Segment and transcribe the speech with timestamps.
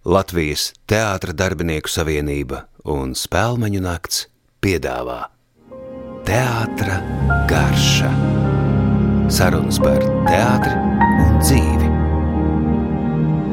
[0.00, 4.22] Latvijas Teātra darbinieku savienība un Spēlmeņu nakts
[4.64, 5.26] piedāvā
[6.24, 6.94] Teātra
[7.50, 8.08] garša.
[9.28, 10.72] Sarunas par teātri
[11.20, 11.88] un dzīvi.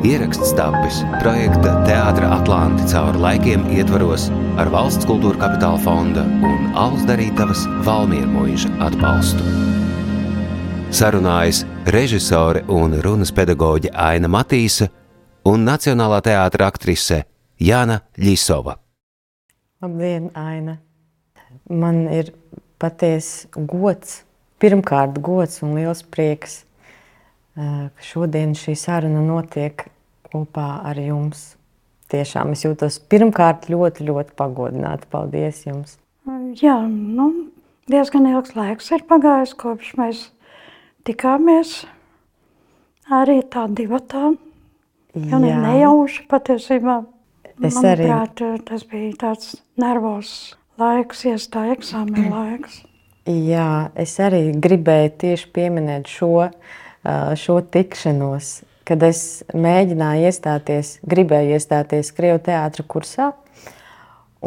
[0.08, 7.04] Ieraksts tapis projekta Teātra Atlanti cauri laikiem ietvaros ar valsts kultūra kapitāla fonda un Alus
[7.10, 9.44] darītavas Valmiermuiža atbalstu.
[10.96, 14.88] Sarunājas režisore un runas pedagoģe Aina Matīsa
[15.46, 17.24] un Nacionālā teātra aktrise
[17.62, 18.78] Jāna Ļisova.
[19.82, 20.78] Labdien, Aina!
[21.70, 22.32] Man ir
[22.82, 24.24] patiesi gods,
[24.62, 26.62] pirmkārt gods un liels prieks,
[27.58, 29.86] ka šodien šī saruna notiek
[30.32, 31.54] kopā ar jums.
[32.12, 35.10] Tiešām es jūtos pirmkārt ļoti, ļoti pagodināta.
[35.12, 35.98] Paldies jums!
[36.60, 37.50] Jā, nu,
[37.92, 40.26] diezgan ilgs laiks ir pagājis, kopš mēs
[41.08, 41.82] tikāmies
[43.12, 44.34] arī tā divatā.
[45.18, 47.02] Jo ne nejauši patiesībā.
[47.58, 48.62] Es Manuprāt, arī.
[48.68, 50.34] tas bija tāds nervos
[50.78, 52.84] laiks, iestāja eksāmena laiks.
[53.28, 56.48] Jā, es arī gribēju tieši pieminēt šo,
[57.36, 58.52] šo tikšanos,
[58.88, 63.34] kad es mēģināju iestāties, gribēju iestāties Krievu teātra kursā.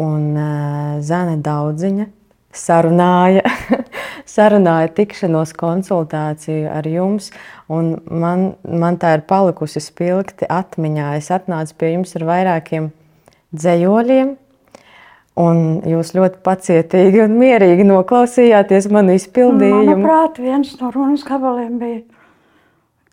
[0.00, 0.32] Un
[1.04, 2.06] Zana Daudziņa
[2.56, 3.42] sarunāja,
[4.30, 7.30] sarunāja tikšanos konsultāciju ar jums.
[7.70, 11.16] Un man, man tā ir palikusi spilgti atmiņā.
[11.18, 12.92] Es atnācu pie jums ar vairākiem
[13.50, 14.36] dzējoļiem,
[15.40, 19.94] Un jūs ļoti pacietīgi un mierīgi noklausījāties manu izpildījumu.
[19.94, 22.00] Manuprāt, viens no runas gabaliem bija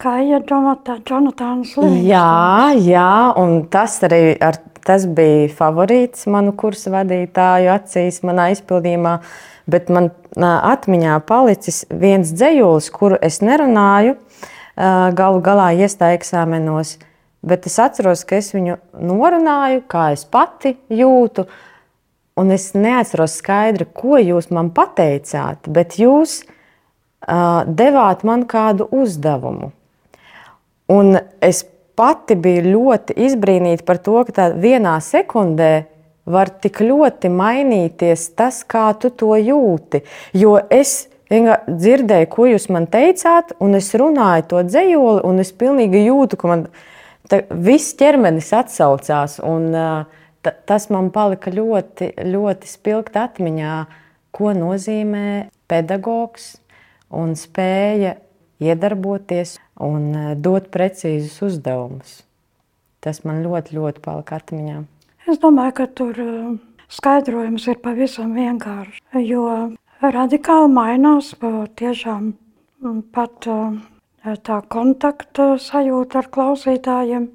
[0.01, 2.01] Kaija Jonatāns Līvs.
[2.05, 9.19] Jā, jā, un tas arī ar, tas bija favorīts manu kursu vadītāju acīs manā izpildījumā.
[9.67, 10.11] Bet man
[10.45, 14.17] atmiņā palicis viens dzējolis, kuru es nerunāju,
[14.77, 16.97] galu galā iestāju eksāmenos.
[17.47, 21.47] Bet es atceros, ka es viņu norunāju, kā es pati jūtu.
[22.37, 29.71] Un es neatceros skaidri, ko jūs man pateicāt, bet jūs uh, devāt man kādu uzdevumu.
[30.93, 31.63] Un es
[31.97, 35.87] pati biju ļoti izbrīnīta par to, ka vienā sekundē
[36.27, 40.03] var tik ļoti mainīties tas, kā tu to jūti.
[40.35, 45.53] Jo es vienkārši dzirdēju, ko jūs man teicāt, un es runāju to dzējoli, un es
[45.55, 46.67] pilnīgi jūtu, ka man
[47.31, 49.39] ta, viss ķermenis atsaucās.
[49.45, 49.71] Un,
[50.43, 53.73] ta, tas man palika ļoti, ļoti spilgti atmiņā,
[54.35, 55.27] ko nozīmē
[55.71, 56.55] pedagogs
[57.15, 58.17] un spēja
[58.63, 60.11] iedarboties un
[60.43, 62.21] dot precīzus uzdevumus.
[63.03, 64.83] Tas man ļoti, ļoti palika atmiņā.
[65.27, 66.55] Es domāju, ka tur uh,
[66.87, 69.43] skaidrojums ir pavisam vienkāršs, jo
[69.99, 71.33] radikāli mainās
[71.75, 73.75] tiešām mm, pat uh,
[74.47, 77.27] tā kontakta sajūta ar klausītājiem,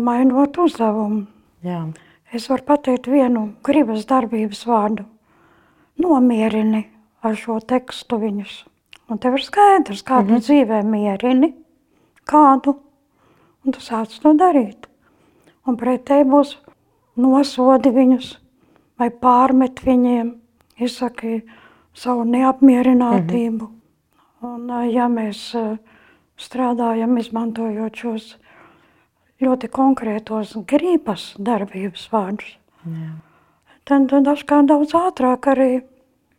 [0.00, 1.26] mainot uzdevumu.
[1.64, 1.84] Jā.
[2.32, 5.04] Es varu pateikt vienu gribas darbības vārdu.
[6.00, 6.86] Nomierini
[7.22, 8.64] ar šo tekstu viņus.
[9.12, 10.44] Un tev ir skaidrs, kādu mm -hmm.
[10.48, 11.54] dzīvē mierini,
[12.26, 12.78] kādu,
[13.64, 14.88] un tu sāc to darīt.
[15.66, 16.56] Un pretēji būs
[17.16, 18.34] nosodi viņus
[18.98, 20.34] vai pārmet viņiem,
[20.78, 21.42] izsaki
[21.94, 23.68] savu neapmierinātību.
[23.68, 23.80] Mm -hmm.
[24.44, 25.54] Un ja mēs
[26.36, 28.36] strādājam, izmantojot šos
[29.40, 32.58] ļoti konkrētos gribas darbības vārdus,
[33.84, 35.82] tad tad dažkārt daudz ātrāk arī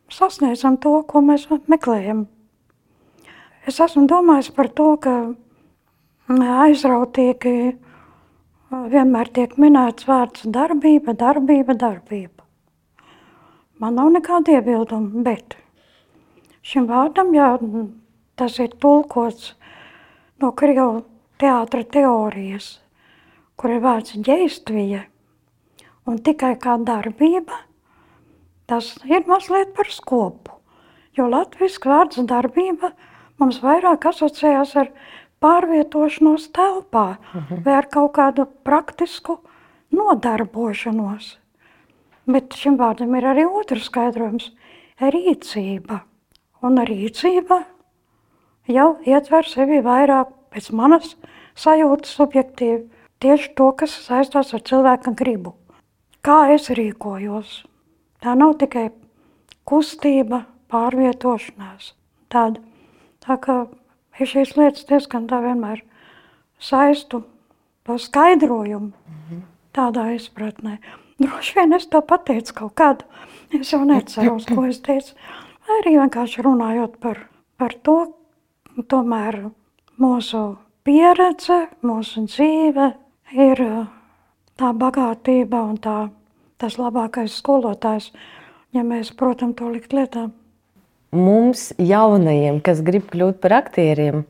[0.09, 2.27] sasniedzam to, ko mēs meklējam.
[3.65, 5.33] Es esmu domājis par to, ka
[6.29, 7.77] aizrautīgi
[8.91, 12.43] vienmēr tiek minēts vārds darbība, darbība, darbība.
[13.79, 15.57] Man nav nekāda iebilduma, bet
[16.65, 17.55] šim vārdam, ja
[18.39, 19.53] tas ir tulkots
[20.41, 21.03] no Krievu
[21.39, 22.79] teātra teorijas,
[23.59, 25.03] kur ir vārds ģēstvija,
[26.07, 27.63] un tikai kā darbība,
[28.67, 30.55] tas ir mazliet par skopu.
[31.15, 32.91] Jo latviešu vārds darbība
[33.39, 34.91] mums vairāk asociējās ar
[35.45, 37.07] pārvietošanos telpā
[37.65, 39.37] vai ar kaut kādu praktisku
[39.93, 41.35] nodarbošanos.
[42.25, 44.49] Bet šim vārdam ir arī otrs skaidrojums-
[45.15, 46.01] rīcība.
[46.65, 47.63] Un rīcība
[48.67, 51.15] jau ietver sevi vairāk pēc manas
[51.55, 52.89] sajūtas subjektīvi
[53.21, 55.53] tieši to, kas saistās ar cilvēka gribu.
[56.25, 57.65] Kā es rīkojos?
[58.21, 58.89] Tā nav tikai
[59.69, 61.93] kustība, pārvietošanās.
[62.33, 62.63] Tāda,
[63.21, 63.67] tā kā
[64.19, 65.83] es šīs lietas diezgan tā vienmēr
[66.61, 67.23] saistu
[67.85, 68.93] to skaidrojumu
[69.75, 70.79] tādā izpratnē.
[71.19, 73.07] Droši vien es to pateicu kaut kādu,
[73.55, 75.15] es jau neceros, ko es teicu.
[75.65, 77.21] Vai arī vienkārši runājot par,
[77.59, 77.97] par to,
[78.91, 79.39] tomēr
[80.01, 80.43] mūsu
[80.85, 82.91] pieredze, mūsu dzīve
[83.33, 83.63] ir
[84.59, 85.97] tā bagātība un tā,
[86.61, 88.11] tas labākais skolotājs,
[88.75, 90.29] ja mēs, protams, to likt lietā.
[91.15, 94.25] Mums, jaunajiem, kas grib kļūt par aktieriem,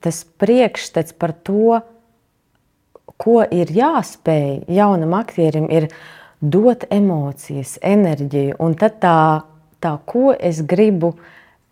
[0.00, 1.80] tas priekšstats par to,
[3.20, 5.90] ko ir jāspēj jaunam aktierim, ir
[6.40, 8.56] dot emocijas, enerģiju.
[8.64, 9.18] Un tad tā,
[9.84, 11.14] tā ko es gribu,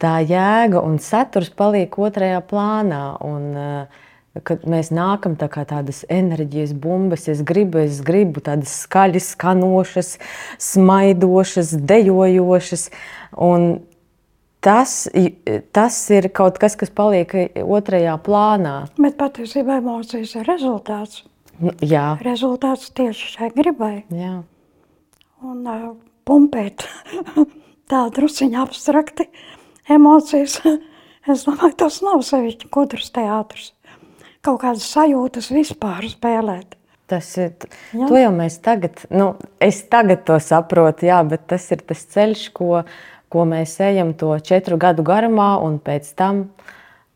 [0.03, 3.05] tā jēga un saturs paliek otrajā plānā.
[3.27, 4.02] Un, uh,
[4.41, 10.15] kad mēs nākam tā kā tādas enerģijas bumbas, es gribu, es gribu tādas skaļas, skanošas,
[10.63, 12.87] smaidošas, dejojošas.
[13.37, 13.83] Un
[14.65, 14.95] tas,
[15.77, 18.77] tas ir kaut kas, kas paliek otrajā plānā.
[18.97, 21.27] Bet patiesībā emocijas ir rezultāts.
[21.61, 22.15] Nu, jā.
[22.25, 23.95] Rezultāts tieši šai gribai.
[24.17, 24.39] Jā.
[25.45, 25.91] Un uh,
[26.25, 26.87] pumpēt
[27.93, 29.29] tā drusciņa abstrakti
[29.93, 30.57] emocijas,
[31.31, 33.75] es domāju, tas nav sevišķi gudrs teātrs
[34.43, 36.77] kaut kādas sajūtas vispār spēlēt.
[37.11, 37.53] Tas ir.
[37.93, 38.07] Jā.
[38.09, 42.45] To jau mēs tagad, nu, es tagad to saprotu, jā, bet tas ir tas ceļš,
[42.57, 42.85] ko,
[43.33, 46.47] ko mēs ejam to četru gadu garumā, un pēc tam,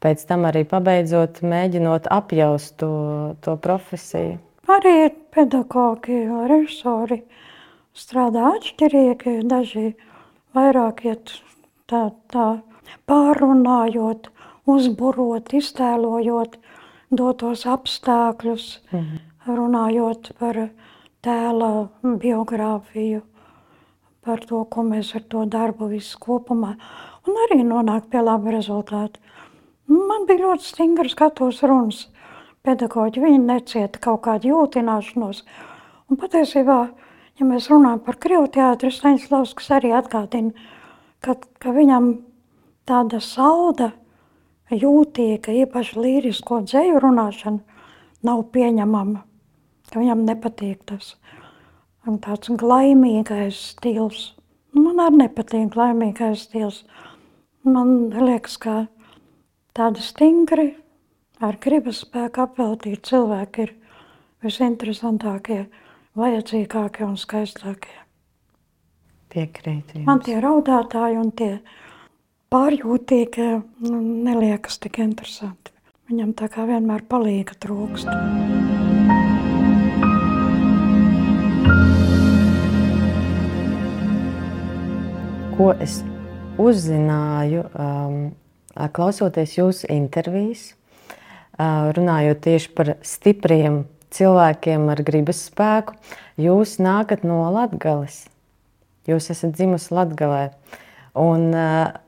[0.05, 2.93] pēc tam arī pabeidzot, mēģinot apjaust to,
[3.47, 4.37] to profesiju.
[4.67, 7.21] Arī pedagogi, režisori
[7.97, 9.93] strādā atšķirīgi, daži
[10.57, 11.37] vairāk iet
[11.89, 12.49] tā, tā
[13.09, 14.29] pārunājot,
[14.69, 16.59] uzburot, iztēlojot,
[17.11, 19.23] dotos apstākļus, mhm.
[19.47, 20.69] runājot par
[21.23, 21.71] tēla
[22.03, 23.23] biogrāfiju,
[24.27, 26.75] par to, ko mēs ar to darbu visu kopumā,
[27.27, 29.23] un arī nonākt pie laba rezultāta.
[29.87, 32.07] Man bija ļoti stingras skatos runas
[32.67, 35.45] pedagoģi, viņi necieta kaut kādu jūtināšanos,
[36.11, 36.79] un patiesībā,
[37.39, 40.51] ja mēs runājam par Krievu teātri, Staņslavskas arī atgādina,
[41.23, 42.17] ka, ka viņam
[42.87, 43.93] tāda sauda,
[44.75, 47.77] jūtīga, īpaši līrisko dzēju runāšana
[48.27, 49.23] nav pieņemama,
[49.93, 51.15] ka viņam nepatīk tas.
[52.07, 54.33] Tāds glaimīgais stils.
[54.75, 56.85] Man arī nepatīk glaimīgais stils.
[57.67, 58.87] Man liekas, ka
[59.75, 60.69] tādi stingri,
[61.43, 63.75] ar gribas spēku apveltīti cilvēki ir
[64.47, 65.65] visinteresantākie,
[66.17, 67.97] vajadzīgākie un skaistākie.
[69.35, 69.97] Piekrīt.
[70.07, 71.57] Man tie raudātāji un tie
[72.53, 73.47] pārjūtīgi
[73.87, 75.73] nu, neliekas tik interesanti.
[76.07, 78.07] Viņam tā kā vienmēr palīga trūkst.
[85.57, 85.99] Ko es
[86.61, 88.17] uzzināju, um,
[88.95, 90.69] klausoties jūsu intervijas,
[91.57, 93.83] uh, runājot tieši par stipriem
[94.15, 95.97] cilvēkiem ar gribas spēku,
[96.39, 98.27] jūs nākat no Latgales.
[99.11, 100.51] Jūs esat dzimusi Latgalē.
[101.19, 102.06] Un, uh,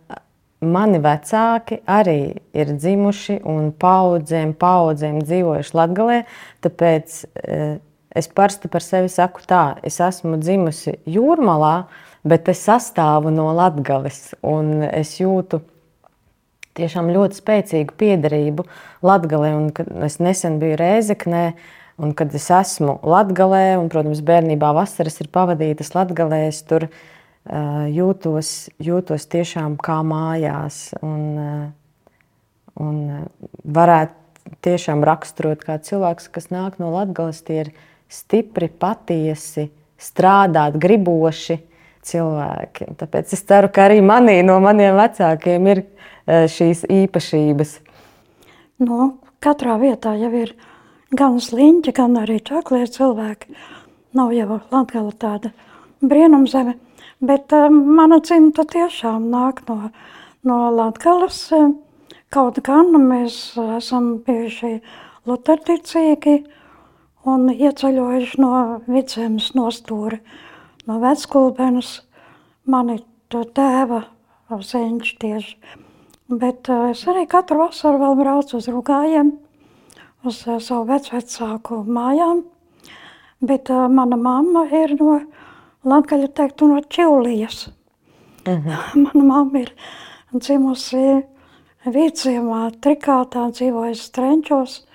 [0.59, 6.25] Mani vecāki arī ir dzimuši un paudzēm, paudzēm dzīvojuši Latvijā.
[6.67, 7.77] Tāpēc eh,
[8.19, 11.87] es parasti par sevi saku, tā, es esmu dzimusi jūrmalā,
[12.27, 14.33] bet es sastāvu no Latvijas.
[14.91, 15.61] Es jūtu
[16.79, 18.65] tiešām ļoti spēcīgu piederību
[19.07, 19.53] Latvijai.
[20.09, 21.45] Es nesen biju Rēzeknē,
[22.03, 27.18] un kad es esmu Latvijā, un, protams, bērnībā vasaras ir pavadītas Latvijā, es tur esmu
[27.49, 30.93] jūtos, jūtos tiešām kā mājās.
[31.03, 31.71] Un, eh,
[32.77, 33.25] un eh,
[33.65, 37.73] varētu tiešām raksturot kā cilvēks, kas nāk no Latvijas, tie ir
[38.09, 39.69] stipri, patiesi,
[39.99, 41.59] strādāt, griboši
[42.03, 42.95] cilvēki.
[42.97, 45.83] Tāpēc es ceru, ka arī manī no maniem vecākiem ir
[46.29, 47.75] šīs īpašības.
[48.85, 50.55] Nu, katrā vietā jau ir
[51.13, 53.53] gan sliņķi, gan arī čaklie cilvēki.
[54.17, 55.53] Nav jau Latvija tāda
[56.01, 56.79] brīnumzeme.
[57.19, 59.89] Bet uh, mana dzimta tiešām nāk no,
[60.47, 61.41] no Latgales.
[62.31, 64.77] Kaut gan mēs esam bijuši
[65.27, 66.37] luterticīgi
[67.27, 68.53] un ieceļojuši no
[68.87, 70.21] vidzemes nostūra,
[70.87, 71.91] no veckulbenes,
[72.71, 73.01] mani
[73.33, 74.05] to tēva
[74.49, 75.57] seņš tieši.
[76.31, 79.35] Bet uh, es arī katru vasaru vēl braucu uz rugājiem,
[80.23, 82.45] uz savu vecvecāku mājām.
[83.43, 85.19] Bet mana mamma ir no
[85.89, 87.69] Latgaļa teiktu no Čivlijas.
[88.47, 88.69] Uh mhm.
[88.69, 88.95] -huh.
[89.05, 89.73] Mana mamma ir
[90.33, 91.25] dzimusi
[91.87, 94.87] Vīciemā, Trikātā, dzīvojusi Strenčos,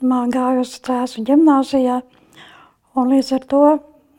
[0.00, 2.02] man gājusi Cēsu ģimnāzijā,
[2.94, 3.62] un līdz ar to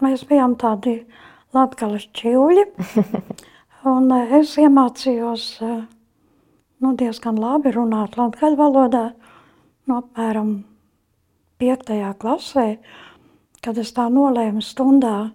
[0.02, 1.06] mēs bijām tādi
[1.54, 2.66] Latgaļas čivļi,
[3.94, 5.84] un eh, es iemācījos eh,
[6.82, 9.12] nu, diezgan labi runāt latgaļu valodā,
[9.88, 10.64] no apmēram
[11.62, 12.68] piektajā klasē,
[13.64, 15.32] kad es tā nolēmu stundā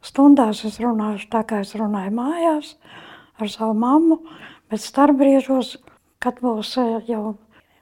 [0.00, 2.74] Stundās es runāšu tā, kā es runāju mājās
[3.40, 4.20] ar savu mammu,
[4.70, 5.76] bet starpbriežos,
[6.20, 7.36] kad būs eh, jau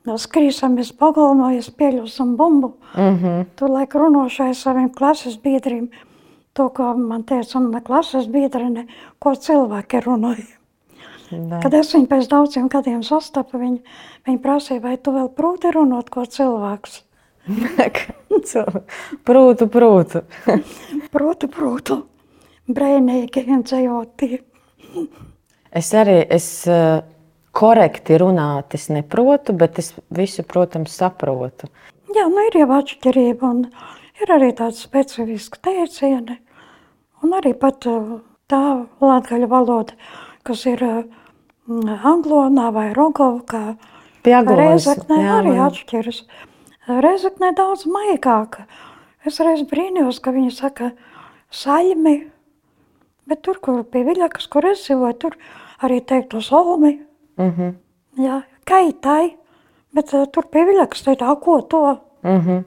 [0.08, 2.72] skrīsamies pagalmojas, pieļausim bumbu.
[2.94, 3.46] Mm -hmm.
[3.56, 5.90] Tu laik runāšai saviem klases biedriem,
[6.52, 8.86] to, ko man teica, un klases biedrene,
[9.18, 10.58] ko cilvēki runāja.
[11.30, 11.60] Da.
[11.60, 13.78] Kad es viņu pēc daudziem gadiem sastapu, viņa,
[14.26, 17.02] viņa prasīja, vai tu vēl prūti runāt, ko cilvēks.
[19.28, 20.22] prūtu, prūtu.
[21.14, 21.98] prūtu, prūtu.
[22.68, 24.28] Brēnīgi un dzējoti.
[25.80, 27.00] es arī, es uh,
[27.56, 31.70] korekti runāt, es neprotu, bet es visu, protams, saprotu.
[32.12, 33.64] Jā, nu ir jau atšķirība un
[34.20, 36.38] ir arī tāds specifiski teicieni.
[37.24, 38.18] Un arī pat uh,
[38.50, 38.64] tā
[39.00, 39.96] latgaļu valoda,
[40.44, 41.00] kas ir uh,
[41.68, 43.78] anglonā vai rogovkā,
[44.28, 45.68] Reizeknē arī man...
[45.68, 46.22] atšķiras.
[46.88, 48.64] Reizeknē daudz maigāka.
[49.28, 50.92] Es reiz brīnījos, ka viņi saka
[51.52, 52.14] saļmi,
[53.28, 55.36] bet tur, kur pie Viļakas, kur es dzīvoju, tur
[55.84, 56.94] arī teiktu solmi.
[57.36, 57.74] Mm -hmm.
[58.24, 59.36] Jā, kaitai,
[59.92, 61.98] bet uh, tur pie Viļakas teikt, a ko to?
[62.22, 62.64] Mm -hmm.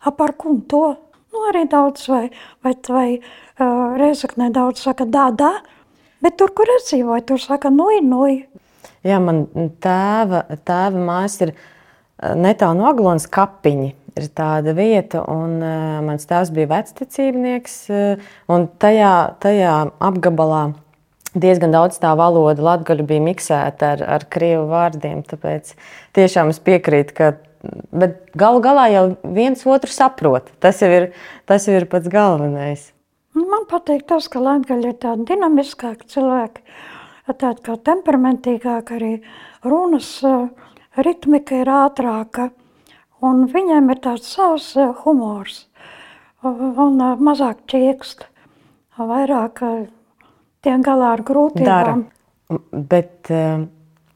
[0.00, 0.96] A par kun to?
[1.32, 2.30] Nu, arī daudz vai,
[2.62, 3.20] vai, vai
[3.60, 5.52] uh, Reizeknē daudz saka dā, dā,
[6.20, 8.48] bet tur, kur es dzīvoju, tur saka nui, nui.
[9.02, 9.46] Jā, man
[9.80, 11.54] tēva, tēva mājas ir
[12.38, 13.90] netālu no Aglonas kapiņi.
[14.12, 20.66] Ir tāda vieta, un uh, mans tēvs bija vecticībnieks, uh, tajā, tajā apgabalā
[21.32, 25.22] diezgan daudz tā valoda, latgaļu bija miksēta ar, ar krievu vārdiem.
[25.24, 25.72] Tāpēc
[26.16, 27.30] tiešām es piekrītu, ka
[28.38, 30.50] galu galā jau viens otru saprot.
[30.62, 31.12] Tas jau ir,
[31.48, 32.90] tas jau ir pats galvenais.
[33.32, 36.64] Nu, man patīk tas, ka latgaļi ir tādi dinamiskāki cilvēki,
[37.32, 39.12] tādi kā temperamentīgāki arī
[39.64, 40.50] runas eh,
[40.96, 42.50] ritmika ir ātrāka.
[43.22, 45.66] Un viņiem ir tāds savs eh, humors
[46.42, 48.26] un eh, mazāk čiekst,
[48.98, 49.62] vairāk
[50.62, 52.02] tiek galā ar grūtībām.
[52.02, 52.58] Dara.
[52.72, 53.66] Bet, eh,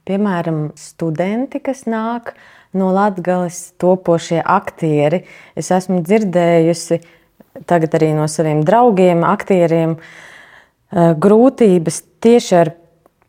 [0.06, 2.34] piemēram, studenti, kas nāk
[2.76, 5.22] no Latvijas, topošie aktieri,
[5.56, 7.00] es esmu dzirdējusi
[7.64, 12.72] tagad arī no saviem draugiem, aktieriem, eh, grūtības tieši ar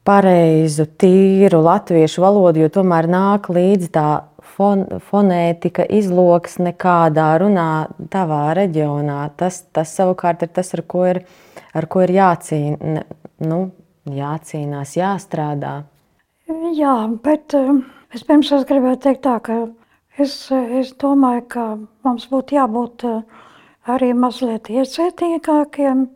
[0.08, 4.08] pareizu, tīru latviešu valodu, jo tomēr nāk līdzi tā
[4.56, 7.70] fon, fonētika, izloksne, kādā runā
[8.14, 9.26] tavā reģionā.
[9.38, 11.26] Tas, tas savukārt ir tas, ar ko ir
[11.78, 13.02] ar ko ir jācīn,
[13.46, 13.60] nu,
[14.10, 15.76] jācīnās, jāstrādā.
[16.78, 17.56] Jā, bet
[18.14, 19.60] vispirms es gribēju teikt tā, ka
[20.18, 21.66] es, es domāju, ka
[22.08, 23.08] mums būtu jābūt
[23.88, 26.08] arī mazliet iecietīgākiem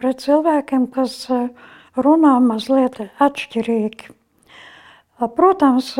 [0.00, 1.18] pret cilvēkiem, kas
[1.96, 4.12] runā mazliet atšķirīgi.
[5.36, 5.92] Protams,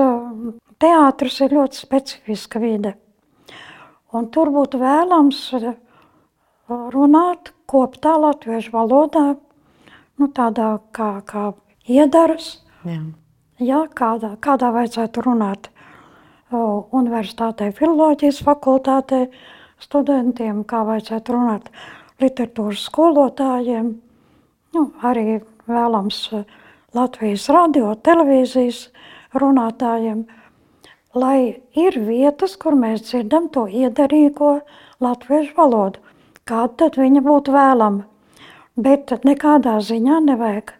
[0.82, 2.94] teātris ir ļoti specifiska vide,
[4.12, 5.42] un tur būtu vēlams
[6.68, 9.26] runāt koptā latviešu valodā,
[10.18, 11.52] nu, tādā kā, kā
[11.86, 12.58] iedaras.
[12.84, 13.00] Jā.
[13.62, 15.68] Jā, kādā, kādā vajadzētu runāt
[16.50, 19.28] o, universitātē, filoloģijas fakultātē
[19.78, 21.70] studentiem, kā vajadzētu runāt
[22.22, 23.92] literatūras skolotājiem,
[24.74, 25.38] nu, arī
[25.70, 26.20] vēlams
[26.94, 28.88] Latvijas radio, televīzijas
[29.34, 30.24] runātājiem,
[31.14, 34.58] lai ir vietas, kur mēs dzirdam to iedarīgo
[35.02, 36.04] latviešu valodu
[36.48, 38.04] kāda tad viņa būtu vēlama.
[38.74, 40.72] Bet nekādā ziņā nevajag.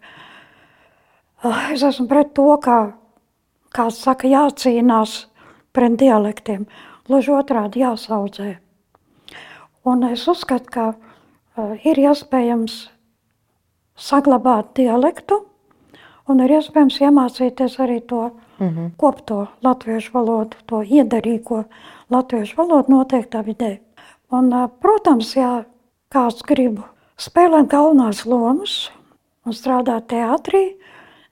[1.45, 2.79] Ah, es esmu pret to, kā
[3.75, 5.25] kāds saka, jācīnās
[5.75, 6.65] pret dialektiem.
[7.07, 8.55] Gluži otrādi jāsaudzē.
[9.85, 12.77] Un es uzskatu, ka uh, ir iespējams
[13.95, 15.41] saglabāt dialektu,
[16.27, 18.89] un ir iespējams iemācīties arī to mm -hmm.
[18.97, 21.63] kopto latviešu valodu, to iedarīgo
[22.09, 23.79] latviešu valodu noteiktā vidē.
[24.31, 25.63] Un, protams, ja
[26.09, 26.79] kāds grib
[27.17, 28.91] spēlēt galvenās lomas
[29.45, 30.75] un strādāt teātrī,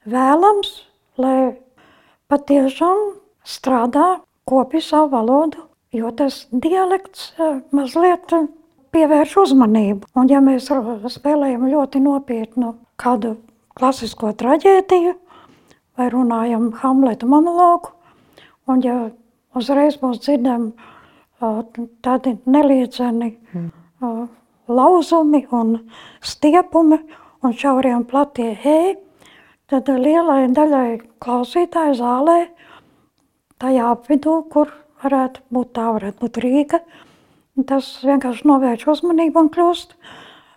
[0.06, 1.56] vēlams, lai
[2.28, 2.96] patiešām
[3.44, 5.58] strādā kopi savu valodu,
[5.92, 7.34] jo tas dialekts
[7.70, 8.32] mazliet
[8.94, 10.08] pievērš uzmanību.
[10.18, 10.70] Un ja mēs
[11.16, 13.36] spēlējam ļoti nopietnu kādu
[13.74, 15.14] klasisko traģēdiju
[15.98, 17.92] vai runājam Hamleta monologu,
[18.70, 18.96] un ja
[19.54, 20.72] uzreiz būs dzirdami
[22.04, 23.70] tādi neliedzeni mm.
[24.70, 25.76] lauzumi un
[26.24, 26.98] stiepumi
[27.44, 28.94] un šaurie un platie hei,
[29.70, 32.38] tad lielai daļai klausītāju zālē
[33.60, 34.72] tajā apvidū, kur
[35.04, 36.80] varētu būt tā, varētu būt Rīga,
[37.62, 39.94] tas vienkārši novērš uzmanību un kļūst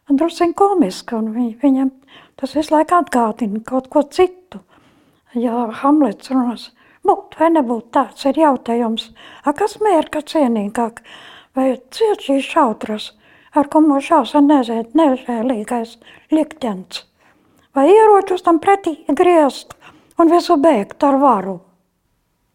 [0.10, 1.92] drusciņ komiski, viņ, viņam
[2.40, 4.64] tas visu laiku atgādina kaut ko citu.
[5.38, 6.72] Ja Hamlets runās,
[7.08, 9.12] Būt vai nebūt tāds ir jautājums.
[9.48, 11.00] A, kas mērka cienīgāk?
[11.56, 13.12] Vai ciet šīs šautras,
[13.56, 15.96] ar ko mums šausa nezēt nežēlīgais
[16.36, 17.06] liktenis?
[17.78, 19.78] Vai ieročus tam pretī griezt
[20.20, 21.56] un visu beigt ar varu?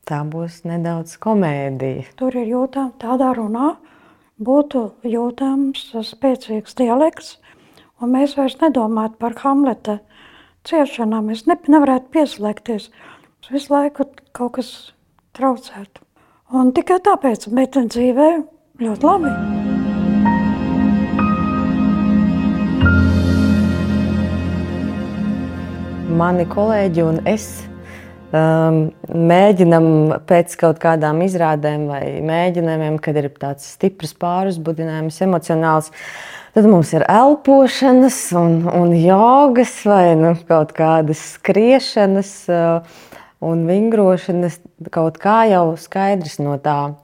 [0.04, 2.10] Tā būs nedaudz komēdija.
[2.18, 3.76] Tur ir jūtama tādā runā,
[4.46, 7.36] būtu jūtams spēcīgs dialekts,
[8.02, 9.98] un mēs vairs nedomātu par Hamleta
[10.68, 11.30] ciešanām.
[11.34, 12.90] Es ne, nevarētu pieslēgties.
[13.42, 14.06] Es visu laiku
[14.36, 14.70] kaut kas
[15.38, 16.04] traucētu.
[16.52, 18.28] Un tikai tāpēc, bet dzīvē
[18.82, 19.32] ļoti labi.
[26.12, 27.46] Mani kolēģi un es
[28.32, 29.86] mēģinam
[30.28, 35.92] pēc kaut kādām izrādēm vai mēģinājumiem, kad ir tāds stiprs pāruzbudinājums, emocionāls.
[36.52, 42.98] Tad mums ir elpošanas, un, un jogas, vai nu, kaut kādas skriešanas uh,
[43.44, 44.58] un vingrošanas.
[44.92, 46.94] Kaut kā jau skaidrs no tā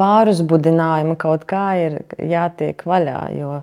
[0.00, 3.22] pāruzbudinājuma, kaut kā ir jātiek vaļā.
[3.36, 3.62] Jo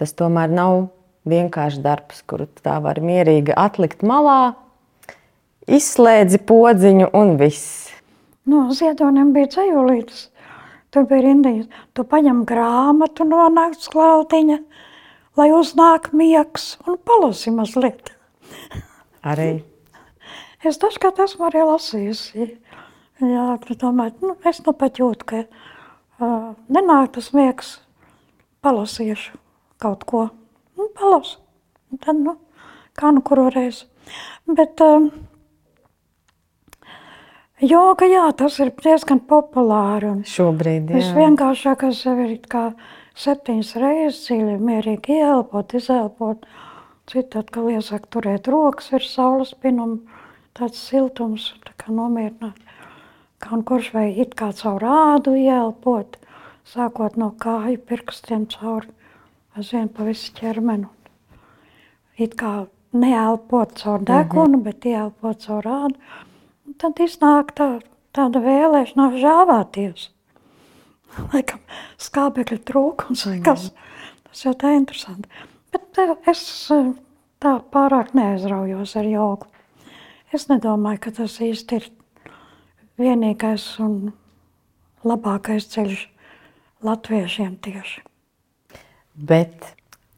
[0.00, 0.88] tas tomēr nav
[1.26, 4.54] vienkāršs darbs, kuru tā var mierīgi atlikt malā,
[5.66, 7.90] izslēdzi podziņu un viss.
[8.46, 10.26] No ziedoniem bija dzējolītes.
[10.94, 11.70] Tur bija rindiņas.
[11.92, 14.60] Tu paņem grāmatu no nakts klautiņa,
[15.36, 18.14] lai uznāk miegs un palasi mazliet.
[19.26, 19.50] Arī.
[20.66, 22.46] Es dažkārt esmu arī lasījusi.
[23.22, 23.44] Jā,
[23.78, 27.68] domāju, nu, es nu pat jūtu, ka uh, nenāk tas miegs,
[28.64, 29.36] palasīšu
[29.78, 30.24] kaut ko
[30.74, 31.38] nu, palasu.
[32.02, 32.34] Tad, nu,
[32.98, 33.86] kā nu kuru reizi.
[34.48, 35.10] Bet um,
[37.60, 40.12] joga, jā, tas ir diezgan populāri.
[40.28, 41.00] Šobrīd, jā.
[41.00, 42.66] visvienkāršākais jau ir kā
[43.16, 46.46] septiņas reizes dziļi, mierīgi ieelpot, izelpot.
[47.06, 50.00] Citu atkal iesaka turēt rokas virs saules pinuma,
[50.58, 52.58] tāds siltums, tā kā nomierināt.
[53.38, 56.16] Kā un kurš vai it kā caur ādu ieelpot,
[56.66, 58.90] sākot no kāju pirkstiem cauri
[59.56, 60.88] aizvien pa visu ķermeni.
[62.20, 64.64] It kā neelpot caur degunu, mm -hmm.
[64.64, 65.94] bet ieelpot caur ādu.
[66.80, 67.68] Tad iznāk tā,
[68.16, 70.08] tāda vēlēšanās žāvāties.
[71.32, 71.62] Laikam
[72.02, 73.70] skābekļa trūkums vai kas.
[74.26, 75.30] Tas jau tā interesanti.
[75.72, 76.42] Bet eh, es
[76.74, 76.90] eh,
[77.40, 79.48] tā pārāk neaizraujos ar jogu.
[80.34, 81.88] Es nedomāju, ka tas īsti ir
[83.00, 84.12] vienīgais un
[85.06, 86.02] labākais ceļš
[86.84, 88.02] latviešiem tieši.
[89.16, 89.70] Bet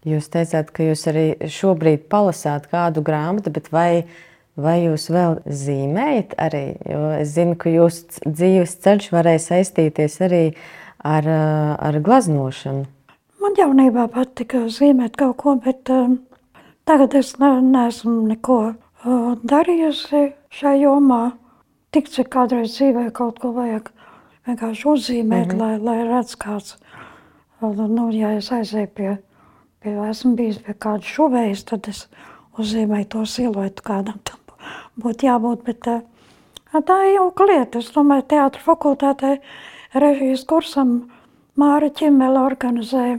[0.09, 4.09] jūs teicāt, ka jūs arī šobrīd palasāt kādu grāmatu, bet vai,
[4.61, 6.65] vai jūs vēl zīmējat arī?
[6.89, 10.43] Jo es zinu, ka jūsu dzīves ceļš varēja saistīties arī
[11.05, 11.29] ar,
[11.79, 12.87] ar glaznošanu.
[13.39, 16.19] Man jaunībā patika zīmēt kaut ko, bet um,
[16.89, 21.23] tagad es ne, neesmu neko uh, darījusi šajā jomā.
[21.95, 23.89] Tik cik kādreiz dzīvē kaut ko vajag
[24.49, 25.63] vienkārši uzzīmēt, mm -hmm.
[25.63, 26.77] lai, lai redz kāds
[27.61, 29.13] Nu, ja es aizēju pie,
[29.83, 32.05] pie, esmu bijis pie kāda šuvējas, tad es
[32.59, 34.38] uzzīmēju to siluetu, kādam tam
[35.01, 35.65] būtu jābūt.
[35.67, 35.89] Bet,
[36.91, 37.83] tā ir jauka lieta.
[37.83, 39.39] Es domāju, teātra fakultātē
[39.95, 40.99] režijas kursam
[41.59, 43.19] Māra Čimela organizēja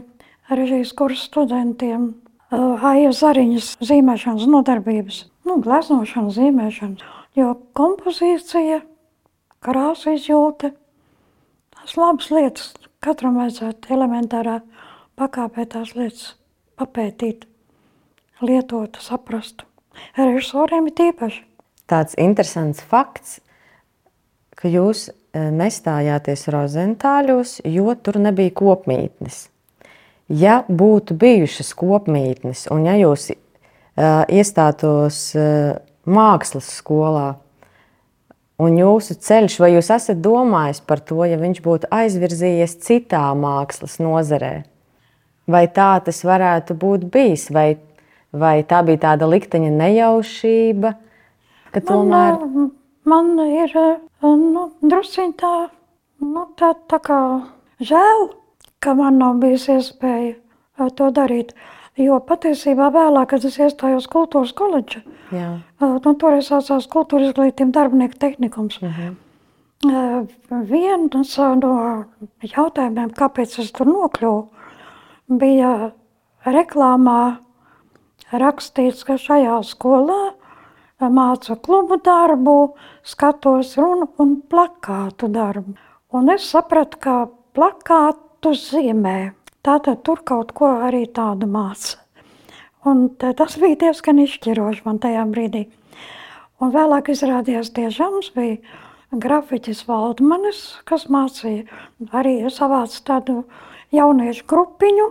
[0.50, 2.10] režijas kursu studentiem
[2.50, 8.80] Aija Zariņas zīmēšanas nodarbības, nu, gleznošana, zīmēšana, jo kompozīcija,
[9.62, 10.72] krāsa izjūta,
[11.76, 14.58] tās labas lietas, Katram vajadzētu elementārā
[15.16, 16.34] pakāpē tās lietas
[16.76, 17.46] papētīt,
[18.44, 19.62] lietot, saprast.
[20.18, 21.46] Režisoriem ir tīpaši.
[21.90, 23.40] Tāds interesants fakts,
[24.54, 29.48] ka jūs eh, nestājāties Rozentāļos, jo tur nebija kopmītnes.
[30.30, 37.32] Ja būtu bijušas kopmītnes, un ja jūs uh, iestātos uh, mākslas skolā,
[38.60, 43.96] Un jūsu ceļš, vai jūs esat domājis par to, ja viņš būtu aizvirzījies citā mākslas
[44.02, 44.66] nozarē?
[45.48, 47.78] Vai tā tas varētu būt bijis, vai,
[48.36, 50.92] vai tā bija tāda likteņa nejaušība?
[51.78, 52.38] Tomēr...
[52.40, 52.70] Man,
[53.06, 53.74] man ir
[54.22, 55.54] nu, drusciņ tā,
[56.24, 57.20] nu, tā, tā kā
[57.78, 58.30] žēl,
[58.82, 61.54] ka man nav bijis iespēja to darīt.
[62.00, 68.78] Jo patiesībā vēlāk, kad es iestājos kultūras koledžā, nu, toreiz saucās kultūras izglītības darbinieku tehnikums.
[68.82, 69.16] Uh -huh.
[70.70, 72.04] Viens no
[72.42, 74.48] jautājumiem, kāpēc es tur nokļuvu,
[75.28, 75.92] bija
[76.44, 77.36] reklāmā
[78.32, 80.34] rakstīts, ka šajā skolā
[81.08, 85.76] māca klubu darbu, skatos runu un plakātu darbu.
[86.12, 87.14] Un es sapratu, ka
[87.56, 91.98] plakātu zīmē Tātad tur kaut ko arī tādu māca.
[92.88, 95.66] Un tas bija diezgan izšķiroši man tajā brīdī.
[96.64, 98.56] Un vēlāk izrādījās tiešām mums bija
[99.12, 101.66] grafiķis Valdmanis, kas mācīja
[102.16, 103.42] arī savāc tādu
[103.92, 105.10] jauniešu grupiņu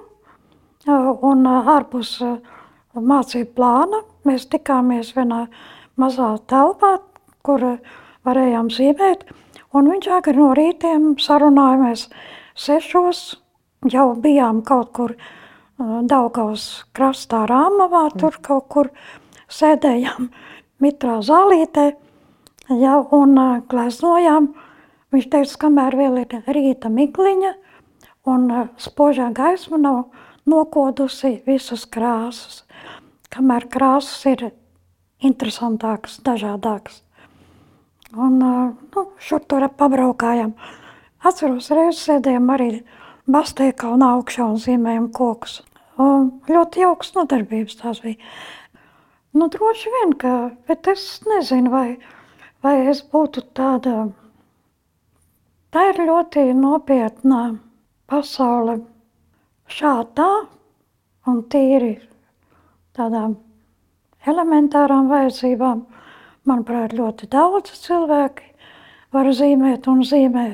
[1.29, 2.15] un ārpus
[2.97, 4.01] mācību plāna.
[4.25, 5.43] Mēs tikāmies vienā
[5.99, 6.97] mazā telpā,
[7.45, 7.65] kur
[8.27, 9.25] varējām zīmēt.
[9.75, 12.07] Un viņš agri no rītiem sarunājamies
[12.57, 13.37] sešos,
[13.91, 18.89] jau bijām kaut kur uh, Daugavas krastā Rāmavā, tur kaut kur
[19.51, 20.31] sēdējām
[20.83, 21.91] mitrā zālītē,
[22.81, 24.53] ja, un uh, gleznojām.
[25.13, 27.53] Viņš teica, kamēr vēl ir rīta migliņa
[28.29, 30.01] un spožā gaisma nav
[30.49, 32.63] nokodusi visas krāsas,
[33.33, 34.49] kamēr krāsas ir
[35.25, 37.01] interesantākas, dažādākas.
[38.15, 40.55] Un uh, nu, šur tur pabraukājām.
[41.19, 42.69] Atceros, reizes sēdējām arī
[43.29, 45.59] Bastēkalnā augšā un zīmējām kokus.
[45.99, 48.17] Un ļoti jauks nodarbības tās bija.
[49.35, 50.31] Nu, droši vien, ka,
[50.65, 51.99] bet es nezinu, vai,
[52.65, 54.07] vai es būtu tāda,
[55.69, 57.43] tā ir ļoti nopietna
[58.09, 58.79] pasaule
[59.69, 60.31] šādā
[61.29, 61.93] un tīri
[62.97, 63.37] tādām
[64.29, 65.83] elementārām vajadzībām.
[66.49, 68.47] Manuprāt, ļoti daudz cilvēki
[69.13, 70.47] var zīmēt un zīmē,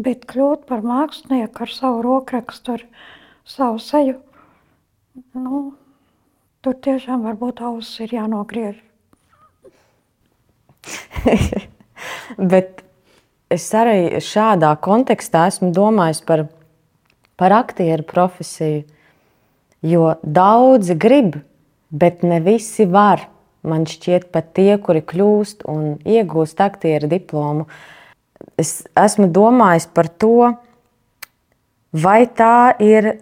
[0.00, 2.86] bet kļūt par mākslinieku ar savu rokrakstu, ar
[3.48, 4.16] savu seju,
[5.34, 5.70] nu,
[6.60, 8.74] Tur tiešām varbūt ausis ir jānogriež.
[12.52, 12.82] Bet
[13.48, 16.42] es arī šādā kontekstā esmu domājis par,
[17.40, 18.82] par aktieru profesiju.
[19.80, 21.38] Jo daudzi grib,
[21.90, 23.26] bet ne visi var.
[23.66, 27.66] Man šķiet, pat tie, kuri kļūst un iegūst aktieru diplomu,
[28.56, 30.54] es esmu domājis par to,
[31.92, 33.18] vai tā ir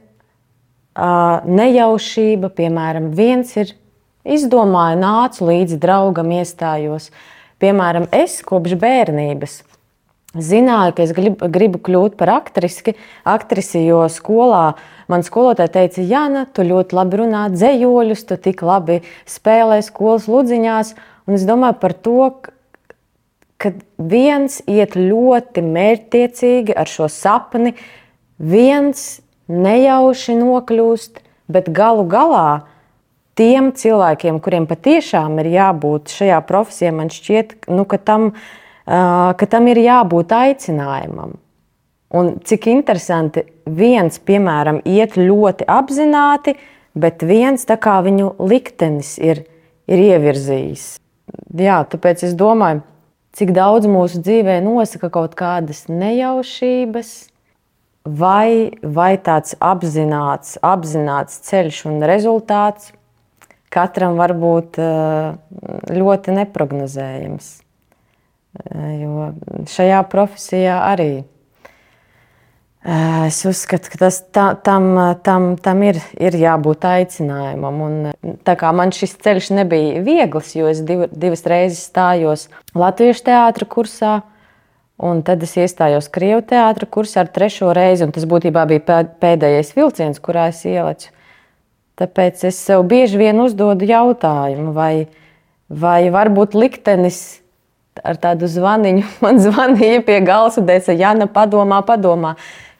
[0.99, 3.75] nejaušība, piemēram, viens ir
[4.27, 7.11] izdomājis, nācu līdzi draugam, iestājos.
[7.59, 9.63] Piemēram, es kopš bērnības
[10.37, 14.75] zināju, ka es gribu, gribu kļūt par aktrisi, aktrisi, jo skolā
[15.09, 20.95] man skolotāja teica, Jāna, tu ļoti labi runā dzējoļus, tu tik labi spēlē skolas ludziņās.
[21.29, 22.29] Un es domāju par to,
[23.59, 27.75] ka viens iet ļoti mērķtiecīgi ar šo sapni,
[28.39, 32.69] viens nejauši nokļūst, bet galu galā
[33.39, 38.33] tiem cilvēkiem, kuriem patiešām ir jābūt šajā profesijā, man šķiet, nu, ka, tam,
[38.89, 41.37] ka tam ir jābūt aicinājumam.
[42.19, 46.57] Un cik interesanti, viens, piemēram, iet ļoti apzināti,
[46.97, 49.45] bet viens tā kā viņu liktenis ir,
[49.85, 50.87] ir ievirzījis.
[51.61, 52.81] Jā, tāpēc es domāju,
[53.37, 57.13] cik daudz mūsu dzīvē nosaka kaut kādas nejaušības,
[58.09, 62.95] vai, vai tāds apzināts, apzināts ceļš un rezultāts
[63.69, 64.81] katram var būt
[65.93, 67.51] ļoti neparedzējams.
[68.59, 69.33] Eh, jo
[69.71, 71.11] šajā profesijā arī
[72.83, 74.91] eh, es uzskatu, ka tas, ta, tam,
[75.23, 77.85] tam, tam ir, ir jābūt aicinājumam.
[77.89, 83.23] Un, tā kā man šis ceļš nebija viegls, jo es div, divas reizes stājos Latvijas
[83.27, 84.19] teātris kursā,
[84.99, 89.71] Un tad es iestājos Krievijas teātris kursā ar trešo reizi, un tas būtībā bija pēdējais
[89.77, 91.13] vilciens, kurā es ielicu.
[91.99, 95.07] Tāpēc es sev bieži vien uzdodu jautājumu, vai,
[95.71, 97.21] vai varbūt liktenis
[98.05, 102.35] ar tādu zvaniņu man zvanīja pie galda un teica, Jāna, padomā, padomā.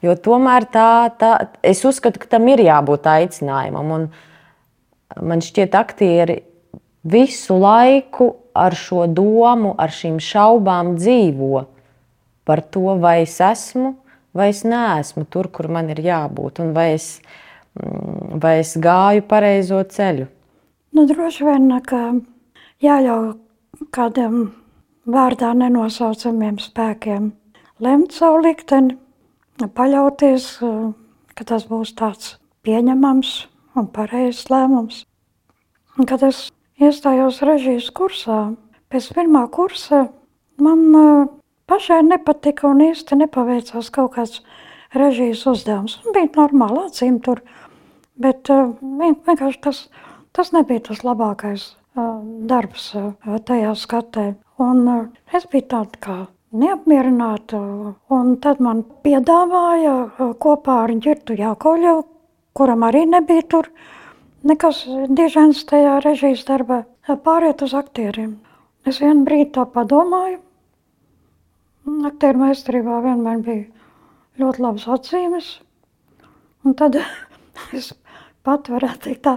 [0.05, 1.31] Jo tomēr tā, tā,
[1.65, 3.95] es uzskatu, ka tam ir jābūt aicinājumam.
[3.95, 6.41] Un man šķiet, aktieri
[7.03, 11.65] visu laiku ar šo domu, ar šīm šaubām dzīvo
[12.47, 13.97] par to, vai es esmu
[14.33, 17.19] vai es neesmu tur, kur man ir jābūt, un vai es,
[17.79, 20.27] mm, vai es gāju pareizo ceļu.
[20.93, 22.01] Nu, droši vien, ka
[22.81, 23.33] jāļauj
[23.93, 24.51] kādam
[25.07, 27.31] vārdā nenosaucamiem spēkiem
[27.79, 28.97] lemt savu likteni,
[29.59, 30.51] paļauties,
[31.35, 33.33] ka tas būs tāds pieņemams
[33.79, 35.03] un pareizs lēmums.
[35.97, 36.47] Un, kad es
[36.79, 38.55] iestājos režijas kursā,
[38.91, 40.07] pēc pirmā kursa
[40.59, 40.87] man
[41.69, 44.39] Pašai nepatika un īsti nepaveicās kaut kāds
[44.97, 45.99] režijas uzdevums.
[46.15, 47.43] Bija normāli acīm tur,
[48.17, 49.83] bet uh, vienkārši tas,
[50.33, 51.67] tas nebija tas labākais
[52.49, 52.87] darbs
[53.45, 54.25] tajā skatē.
[54.59, 54.83] Un
[55.33, 56.17] es biju tāda kā
[56.51, 57.59] neapmierināta,
[58.11, 59.95] un tad man piedāvāja
[60.41, 62.03] kopā ar Girtu Jākoļevu,
[62.57, 63.69] kuram arī nebija tur
[64.43, 64.83] nekas
[65.15, 66.83] dižens tajā režijas darbā,
[67.23, 68.35] pāriet uz aktieriem.
[68.87, 70.39] Es vienu brīdi tā padomāju,
[72.05, 73.63] Aktieru meistarībā vienmēr bija
[74.39, 75.47] ļoti labas atzīmes.
[76.67, 76.99] Un tad
[77.79, 77.93] es
[78.45, 79.35] pat varētu teikt tā,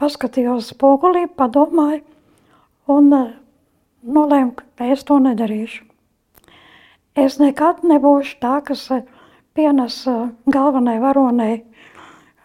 [0.00, 2.02] paskatījos spogulī, padomāju
[2.90, 3.12] un
[4.04, 5.84] nolēmu, ka es to nedarīšu.
[7.16, 9.04] Es nekad nebūšu tā, kas eh,
[9.54, 11.62] pienes eh, galvenai varonei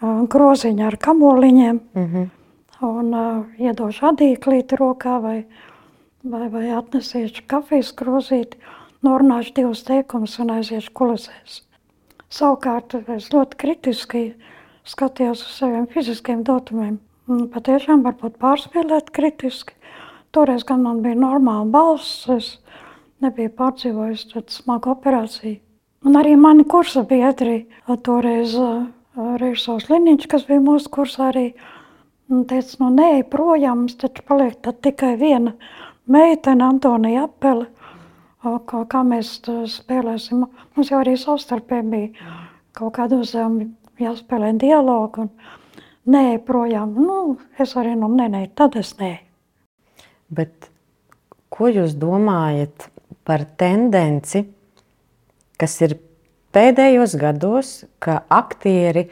[0.01, 2.27] groziņu ar kamoliņiem mm -hmm.
[2.87, 5.45] un uh, iedošu adīklīti rokā vai,
[6.23, 8.57] vai, vai atnesīšu kafijas grozīti.
[9.01, 11.61] norunāšu divus teikumus un aiziešu kulisēs.
[12.29, 14.35] Savukārt es ļoti kritiski
[14.83, 16.99] skatījos uz saviem fiziskiem datumiem.
[17.53, 19.73] Patiešām varbūt pārspīlēt kritiski.
[20.31, 22.51] Toreiz gan man bija normāla balss, es
[23.23, 25.57] nebiju pārdzīvojis tādu smagu operāciju.
[26.05, 27.65] Un arī mani kursa biedri,
[28.05, 28.53] toreiz
[29.41, 31.47] režisors Liniņš, kas bija mūsu kursā arī,
[32.29, 35.55] teica, nu nē, projām, mums taču paliek tikai viena
[36.07, 37.67] meitene, Antonija Apele,
[38.43, 39.39] kā, kā mēs
[39.73, 40.45] spēlēsim.
[40.75, 42.35] Mums jau arī savstarpēji bija
[42.77, 45.25] kaut kādi uzdevumi jāspēlē dialogu.
[45.25, 45.33] Un,
[46.05, 49.17] nē, projām, nu, es arī nu, nē, nē, tad es nē.
[50.29, 50.69] Bet
[51.49, 52.89] ko jūs domājat
[53.27, 54.45] par tendenci,
[55.59, 55.97] kas ir
[56.55, 59.07] pēdējos gados, ka aktieri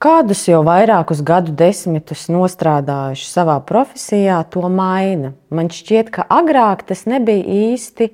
[0.00, 5.34] kādus jau vairākus gadu desmitus nostrādājuši savā profesijā, to maina.
[5.52, 8.10] Man šķiet, ka agrāk tas nebija īsti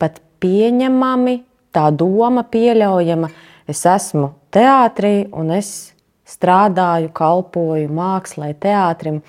[0.00, 1.36] pat pieņemami,
[1.74, 3.30] tā doma pieļaujama.
[3.68, 5.92] Es esmu teātrī un es
[6.28, 9.20] strādāju, kalpoju mākslā, teātrim,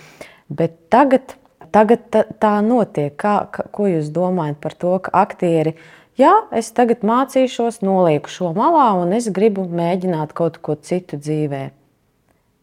[0.47, 1.35] bet tagad
[1.73, 3.15] tagad tā, notiek.
[3.19, 5.75] Kā, ko jūs domājat par to, ka aktieri,
[6.19, 11.63] jā, es tagad mācīšos, nolieku šo malā un es gribu mēģināt kaut ko citu dzīvē?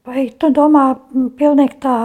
[0.06, 0.86] Vai tu domā
[1.38, 1.98] pilnīgi tā,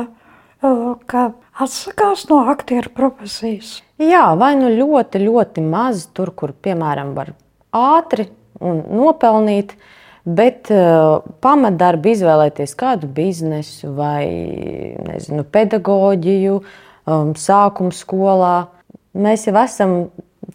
[0.61, 1.25] ka
[1.61, 3.79] atsakās no aktieru profesijas?
[4.01, 7.35] Jā, vai nu ļoti, ļoti maz tur, kur, piemēram, var
[7.77, 14.27] ātri un nopelnīt, uh, Bet uh, pamatdarbu izvēlēties kādu biznesu vai
[15.01, 16.59] nezinu, pedagoģiju,
[17.11, 18.55] um, sākuma skolā.
[19.11, 19.95] Mēs jau esam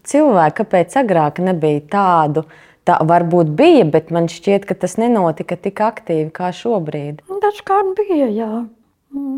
[0.07, 2.47] cilvēki, kāpēc agrāk nebija tādu.
[2.87, 7.25] Tā varbūt bija, bet man šķiet, ka tas nenotika tik aktīvi kā šobrīd.
[7.42, 8.51] Dažkārt bija, jā.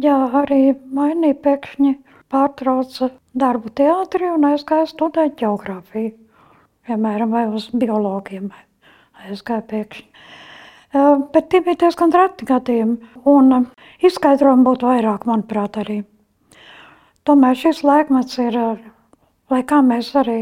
[0.04, 1.94] jā arī mainīja pēkšņi
[2.28, 6.12] pārtrauca darbu teātrī un aizgāja studēt geogrāfiju.
[6.88, 8.50] Piemēram, vai uz biologiem
[9.24, 10.06] aizgāja pēkšņi.
[11.32, 13.66] Bet tie bija diezgan reti gadījumi, un
[14.04, 16.02] izskaidrojumi būtu vairāk, manuprāt, arī.
[17.28, 18.54] Tomēr šis laikmets ir,
[19.52, 20.38] lai kā mēs arī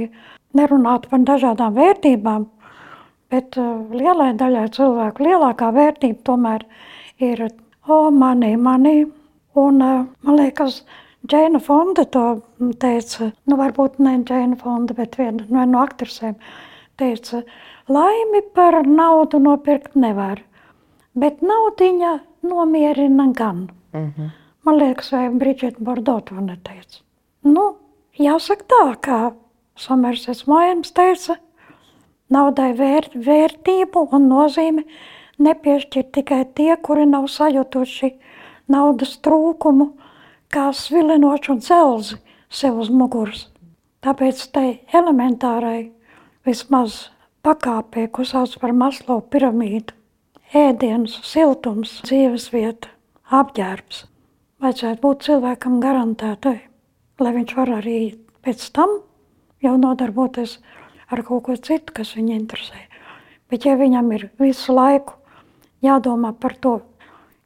[0.55, 2.44] nerunātu par dažādām vērtībām,
[3.35, 3.59] bet
[3.90, 6.62] lielai daļai cilvēku lielākā vērtība tomēr
[7.18, 8.94] ir o, manī, manī.
[9.59, 10.85] Un man liekas,
[11.27, 12.25] Džēna Fonda to
[12.79, 16.38] teica, nu varbūt ne Džēna Fonda, bet viena no aktrisēm
[17.03, 17.42] teica,
[17.90, 20.38] Laimi par naudu nopirkt nevar,
[21.18, 23.70] bet naudiņa nomierina gan.
[23.90, 24.35] Uh mhm.
[24.67, 27.05] Man liekas, vai Brigita Bordo to neteica.
[27.47, 27.77] Nu,
[28.19, 29.19] jāsaka tā, kā
[29.79, 31.37] Somersets Mojams teica,
[32.35, 34.83] naudai vēr, vērtību un nozīmi
[35.39, 38.11] nepiešķir tikai tie, kuri nav sajutuši
[38.73, 39.93] naudas trūkumu,
[40.51, 42.19] kā svilinošu dzelzi
[42.51, 43.47] sev uz muguras.
[44.03, 45.93] Tāpēc tai elementārai
[46.47, 47.13] vismaz
[47.47, 49.95] pakāpē, ko sauc par Maslow piramīdu.
[50.57, 52.91] Ēdiens, siltums, dzīvesvieta,
[53.31, 54.05] apģērbs.
[54.62, 56.57] Vajadzētu būt cilvēkam garantētai,
[57.21, 57.99] lai viņš var arī
[58.40, 58.95] pēc tam
[59.61, 60.59] jau nodarboties
[61.12, 62.87] ar kaut ko citu, kas viņu interesē.
[63.53, 65.19] Bet ja viņam ir visu laiku
[65.85, 66.79] jādomā par to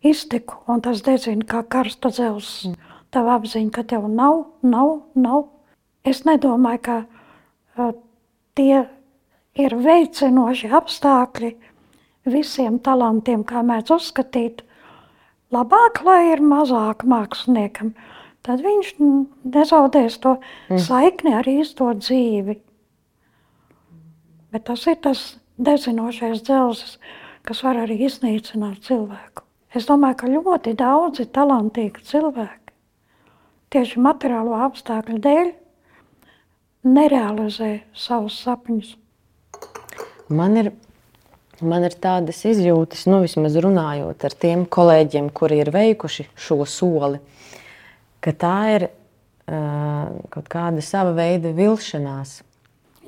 [0.07, 2.79] iztiku, un tas dedzina kā karsta dzels, mm.
[3.11, 5.49] tev apziņa, ka tev nav, nav, nav.
[6.07, 7.93] Es nedomāju, ka uh,
[8.57, 8.87] tie
[9.59, 11.53] ir veicinoši apstākļi
[12.31, 14.65] visiem talantiem, kā mēdz uzskatīt.
[15.51, 17.93] Labāk, lai ir mazāk māksliniekam,
[18.47, 20.79] tad viņš nezaudēs to mm.
[20.79, 22.57] saikni ar īsto dzīvi.
[24.51, 25.25] Bet tas ir tas
[25.59, 26.99] dedzinošais dzelzs,
[27.47, 29.45] kas var arī iznīcināt cilvēku.
[29.75, 32.59] Es domāju, ka ļoti daudzi talantīgi cilvēki
[33.71, 35.51] tieši materiālo apstākļu dēļ
[36.91, 38.97] nerealizē savus sapņus.
[40.31, 40.73] Man ir,
[41.67, 47.21] man ir tādas izjūtas, nu, vismaz runājot ar tiem kolēģiem, kuri ir veikuši šo soli,
[48.25, 52.41] ka tā ir uh, kaut kāda sava veida vilšanās.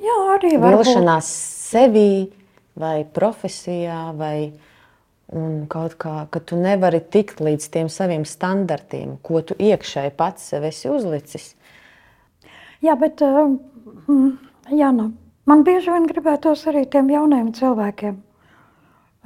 [0.03, 0.83] Jā, arī varbūt.
[0.83, 1.31] vilšanās
[1.71, 2.11] sevī
[2.79, 4.53] vai profesijā, vai
[5.71, 10.67] kaut kā, ka tu nevari tikt līdz tiem saviem standartiem, ko tu iekšēji pats sev
[10.67, 11.53] esi uzlicis.
[12.83, 13.55] Jā, bet uh,
[14.69, 15.09] jā, nu,
[15.43, 18.15] Man bieži vien gribētos arī tiem jauniem cilvēkiem,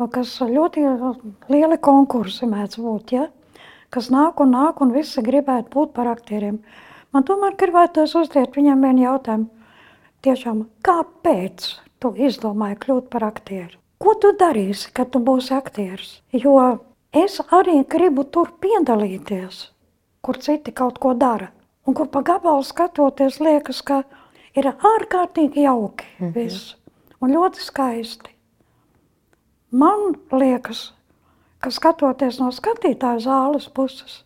[0.06, 0.84] kas ļoti
[1.50, 3.28] lieli konkursi mēdz būt, ja?
[3.90, 6.60] kas nāk un nāk un visi gribētu būt par aktieriem.
[7.16, 9.48] Man tomēr gribētos uzdot viņam vienu jautājumu.
[10.26, 11.68] Tiešām, kāpēc
[12.04, 13.78] tu izdomāji kļūt par aktieru?
[13.98, 16.20] Ko tu darīsi, kad tu būsi aktieris?
[16.34, 16.58] Jo
[17.16, 19.62] es arī gribu tur piedalīties,
[20.22, 21.50] kur citi kaut ko dara.
[21.88, 24.04] Un kur pa gabalu skatoties, liekas, ka
[24.58, 26.06] ir ārkārtīgi jauki.
[26.20, 26.34] -hmm.
[26.36, 26.76] Viss.
[27.22, 28.37] Un ļoti skaisti.
[29.72, 30.94] Man liekas,
[31.60, 34.22] ka skatoties no skatītāja zāles puses,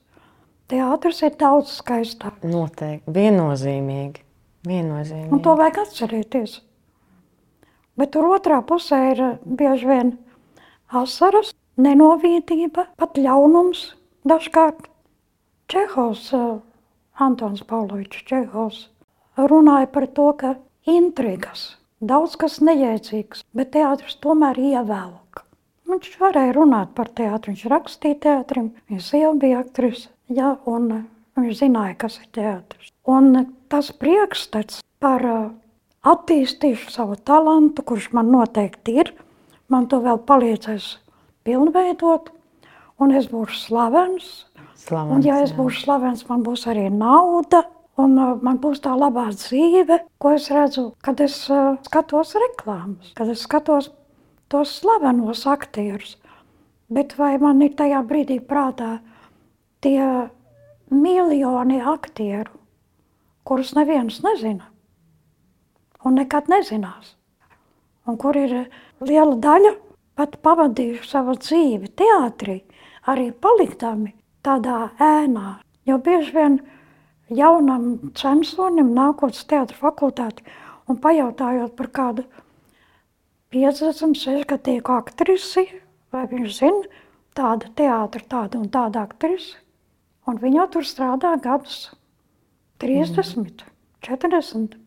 [0.70, 2.46] teātris ir daudz skaistāks.
[2.46, 4.22] Noteikti, viennozīmīgi.
[4.70, 5.32] viennozīmīgi.
[5.34, 6.60] Un to vajag atcerēties.
[7.98, 10.12] Bet tur otrā pusē ir bieži vien
[10.94, 13.96] asaras, nenovītība, pat ļaunums
[14.28, 14.92] dažkārt.
[15.72, 16.62] Čehovs, uh,
[17.18, 18.90] Antons Pavlovičs Čehovs
[19.38, 20.54] runāja par to, ka
[20.86, 25.21] intrigas, daudz kas nejēdzīgs, bet teātris tomēr ievelk.
[25.92, 30.88] Viņš varēja runāt par teātru, viņš rakstīja teātrim, viņa sieva bija aktrise, ja, un
[31.36, 32.94] viņš zināja, kas ir teātris.
[33.12, 33.34] Un
[33.68, 35.26] tas priekšstats par
[36.08, 39.12] attīstīšu savu talantu, kurš man noteikti ir,
[39.68, 40.88] man to vēl palīdzēs
[41.44, 42.32] pilnveidot,
[43.02, 44.32] un es būšu slavens.
[44.80, 47.66] Slavens, un ja es būšu slavens, man būs arī nauda,
[48.02, 53.12] un uh, man būs tā labā dzīve, ko es redzu, kad es uh, skatos reklāmas,
[53.18, 53.92] kad es skatos
[54.52, 56.18] tos slavenos aktierus.
[56.92, 58.98] Bet vai man ir tajā brīdī prātā
[59.84, 60.04] tie
[60.92, 62.52] miljoni aktieru,
[63.48, 64.68] kurus neviens nezina
[66.06, 67.16] un nekad nezinās,
[68.10, 68.56] un kur ir
[69.06, 69.76] liela daļa
[70.18, 72.62] pat pavadījuši savu dzīvi teātrī,
[73.10, 75.62] arī paliktami tādā ēnā.
[75.88, 76.60] Jo bieži vien
[77.30, 80.46] jaunam censonim nākot uz teātra fakultāti
[80.90, 82.26] un pajautājot par kādu
[83.52, 85.66] 50, 60 aktrisi,
[86.12, 87.02] vai viņš zina
[87.36, 89.58] tādu teātru, tādu un tādu aktrisi,
[90.28, 91.90] un viņa tur strādā gadus
[92.84, 93.68] 30, mm.
[94.08, 94.80] 40.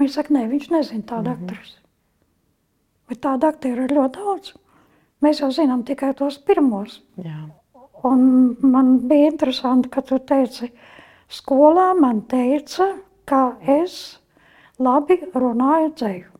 [0.00, 1.44] Viņš saka, nē, viņš nezina tādu mm -hmm.
[1.44, 1.78] aktrisi.
[3.08, 4.54] Bet tādu aktieru ir ļoti daudz.
[5.22, 7.02] Mēs jau zinām tikai tos pirmos.
[7.16, 7.48] Jā.
[8.04, 10.72] Un man bija interesanti, ka tu teici,
[11.28, 14.20] skolā man teica, ka es
[14.78, 16.33] labi runāju dzēju.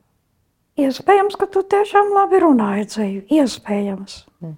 [0.74, 3.22] Iespējams, ka tu tiešām labi runāji dzēju.
[3.30, 4.16] Iespējams.
[4.42, 4.56] Mm.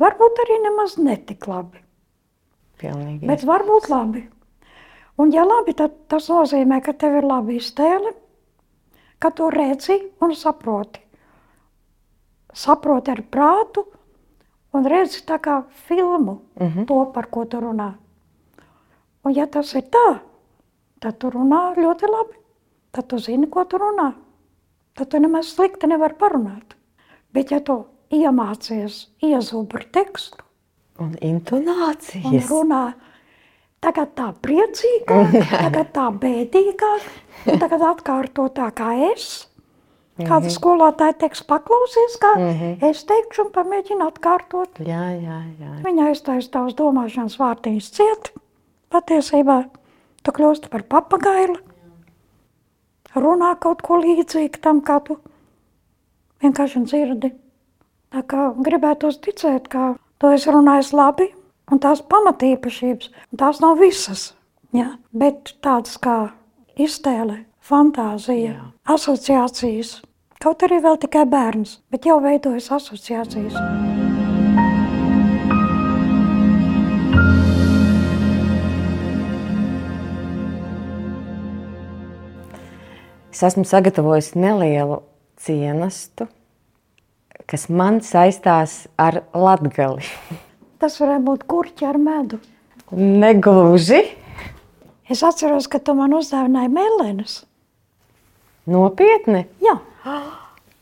[0.00, 1.82] Varbūt arī nemaz netik labi,
[2.80, 3.26] Pilnīgi.
[3.26, 4.22] bet varbūt labi.
[5.18, 8.14] Un ja labi, tad tas nozīmē, ka tev ir laba iztēle,
[9.18, 11.02] ka tu redzi un saproti.
[12.54, 13.84] Saproti ar prātu
[14.72, 16.86] un redzi tā kā filmu mm -hmm.
[16.86, 17.92] to, par ko tu runā.
[19.24, 20.18] Un ja tas ir tā,
[21.00, 22.38] tad tu runā ļoti labi.
[22.92, 24.12] Tad tu zini, ko tu runā.
[24.98, 26.74] Tad tu nemaz slikti nevar parunāt.
[27.34, 30.42] Bet ja tu iemācies iezubri tekstu
[30.98, 32.48] Un un intonācijas.
[32.50, 32.94] runā
[33.84, 37.06] tagad tā priecīgāk, tagad tā bēdīgāk,
[37.46, 39.46] un tagad atkārto tā kā es.
[40.18, 42.32] Kāda skolotāja teiks, paklausies, kā
[42.82, 44.80] es teikšu, un pamēģina atkārtot.
[44.82, 45.74] Jā, jā, jā.
[45.84, 48.32] Viņa aiztaisa tavas domāšanas vārtiņas ciet.
[48.90, 49.60] Patiesībā
[50.26, 51.60] tu kļūsti par papagailu.
[53.16, 55.18] Runā kaut ko līdzīgu tam, kā tu
[56.44, 57.32] vienkārši dzirdi.
[58.12, 61.28] Tā kā gribētos ticēt, ka tu esi runājis labi,
[61.72, 64.32] un tās pamatīpašības, un tās nav visas.
[64.76, 64.94] Ja?
[65.12, 66.18] Bet tādas kā
[66.80, 68.68] iztēle, fantāzija, Jā.
[68.94, 69.98] asociācijas.
[70.38, 74.07] Kaut arī vēl tikai bērns, bet jau veidojas asociācijas.
[83.38, 84.96] Es esmu sagatavojis nelielu
[85.38, 86.24] cienastu,
[87.46, 90.02] kas man saistās ar latgali.
[90.82, 92.40] Tas varētu būt kurķi ar medu.
[92.90, 94.00] Negluži.
[95.06, 97.38] Es atceros, ka tu man uzdāvināji mēlēnus.
[98.74, 99.46] Nopietni.
[99.62, 99.78] Jā,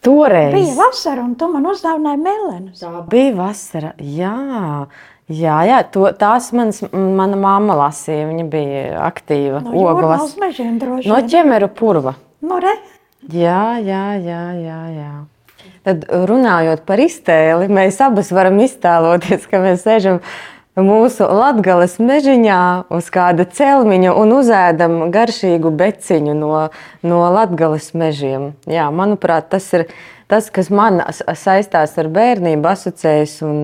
[0.09, 0.57] Toreiz.
[0.57, 2.81] bija vasara, un tu man uzdāvināji mēlēnus.
[2.81, 3.93] Tā bija vasara.
[4.01, 4.37] Jā,
[5.29, 8.31] jā, jā to, tās manas, mana mamma lasīja.
[8.33, 9.67] Viņa bija aktīva.
[9.69, 9.77] No
[10.81, 12.23] droši No ķemeru purva.
[12.47, 12.77] Nu, re,
[13.27, 15.13] Jā, jā, jā, jā, jā.
[15.87, 20.21] Tad runājot par iztēli, mēs abas varam iztēloties, ka mēs sēžam
[20.79, 22.61] mūsu latgales mežiņā
[22.93, 26.53] uz kāda celmiņa un uzēdam garšīgu beciņu no,
[27.03, 28.53] no latgales mežiem.
[28.71, 29.89] Jā, manuprāt, tas ir
[30.31, 31.01] tas, kas man
[31.39, 33.37] saistās ar bērnību, asociējas.
[33.47, 33.61] Un,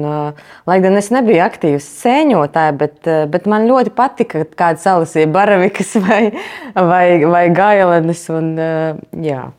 [0.68, 6.22] lai gan es nebiju aktīvs sēņotājs, bet, bet man ļoti patika, kāds salasīja baravikas vai,
[6.76, 8.24] vai, vai gailenes.
[8.32, 8.54] Un,
[9.24, 9.50] jā.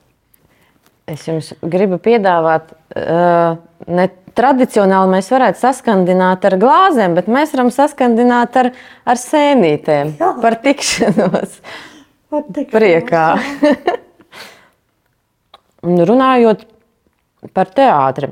[1.10, 4.06] Es jums gribu piedāvāt, ne
[4.38, 8.72] tradicionāli mēs varētu saskandināt ar glāzēm, bet mēs varam saskandināt ar,
[9.06, 10.32] ar sēnītēm Jā.
[10.42, 11.60] par tikšanos
[12.34, 12.72] patīk.
[12.74, 13.28] priekā.
[15.84, 16.64] Un Runājot
[17.54, 18.32] par teātri,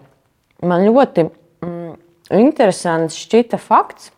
[0.64, 1.92] man ļoti mm,
[2.38, 4.12] interesants šķita fakts,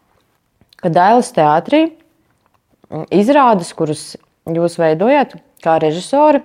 [0.81, 4.13] ka Dailas teātrī mm, izrādes, kuras
[4.49, 6.43] jūs veidojat kā režisori,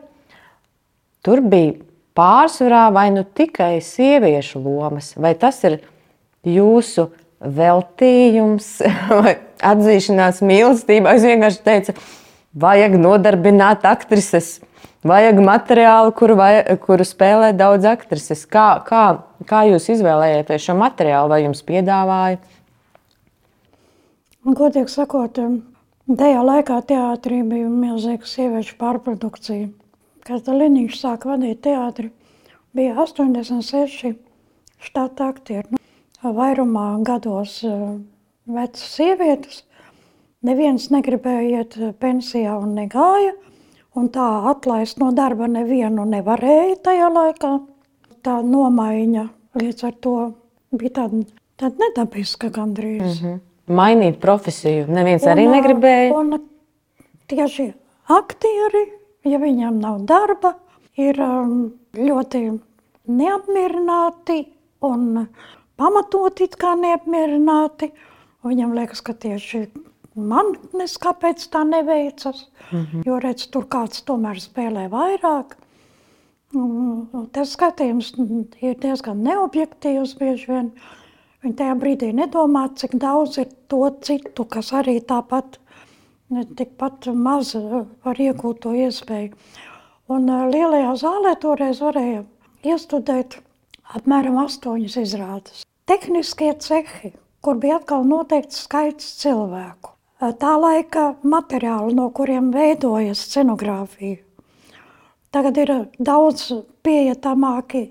[1.26, 1.76] tur bija
[2.18, 5.80] pārsvarā vai nu tikai sieviešu lomas, vai tas ir
[6.46, 8.70] jūsu veltījums
[9.22, 11.14] vai atzīšanās mīlestībā.
[11.18, 11.94] Es vienkārši teicu,
[12.58, 14.58] vajag nodarbināt aktrises,
[15.06, 18.44] vajag materiālu, kuru, vai, kuru spēlē daudz aktrises.
[18.50, 19.04] Kā, kā,
[19.48, 22.38] kā jūs izvēlējāties šo materiālu, vai jums piedāvāja?
[24.48, 25.38] Godīgi sakot,
[26.08, 29.68] tajā laikā teātrī bija milzīga sieviešu pārprodukcija.
[30.24, 32.10] Kad Liniņš sāka vadīt teātri,
[32.76, 34.16] bija 86
[34.84, 35.72] štata aktieri.
[35.72, 37.60] Nu, vairumā gados
[38.48, 39.62] vecas sievietes,
[40.44, 43.34] neviens negribēja iet pensijā un negāja,
[43.98, 47.52] un tā atlaist no darba nevienu nevarēja tajā laikā.
[48.24, 49.24] Tā nomaiņa
[49.58, 50.14] līdz ar to
[50.74, 51.24] bija tāda,
[51.58, 53.20] tāda nedabiska gandrīz.
[53.22, 53.40] Mm -hmm.
[53.68, 56.12] Mainīt profesiju neviens un, arī negribēja.
[56.16, 56.40] Un
[57.26, 57.72] tieši
[58.08, 58.84] aktieri,
[59.24, 60.54] ja viņam nav darba,
[60.96, 61.20] ir
[61.94, 62.60] ļoti
[63.06, 64.46] neapmierināti
[64.80, 65.26] un
[65.76, 67.92] pamatoti kā neapmierināti.
[68.44, 69.68] Viņam liekas, ka tieši
[70.18, 73.02] man neskāpēc tā neveicas, mm -hmm.
[73.06, 75.56] jo redz, tur kāds tomēr spēlē vairāk.
[77.32, 78.14] Tas skatījums
[78.62, 80.72] ir diezgan neobjektīvs bieži vien.
[81.42, 85.58] Viņi tajā brīdī nedomā, cik daudz ir to citu, kas arī tāpat
[86.56, 87.54] tikpat maz
[88.04, 89.36] var iegūt to iespēju.
[90.08, 92.24] Un lielajā zālē toreiz varēja
[92.64, 93.38] iestudēt
[93.96, 95.64] apmēram astoņas izrādes.
[95.88, 97.12] Tehniskie cehi,
[97.44, 99.97] kur bija atkal noteikts skaits cilvēku.
[100.18, 104.18] Tā laika materiāli, no kuriem veidojas scenogrāfija.
[105.30, 105.70] Tagad ir
[106.02, 106.48] daudz
[106.82, 107.84] pieejamāki,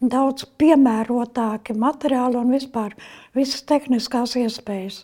[0.00, 2.94] daudz piemērotāki materiāli un vispār
[3.36, 5.02] visas tehniskās iespējas.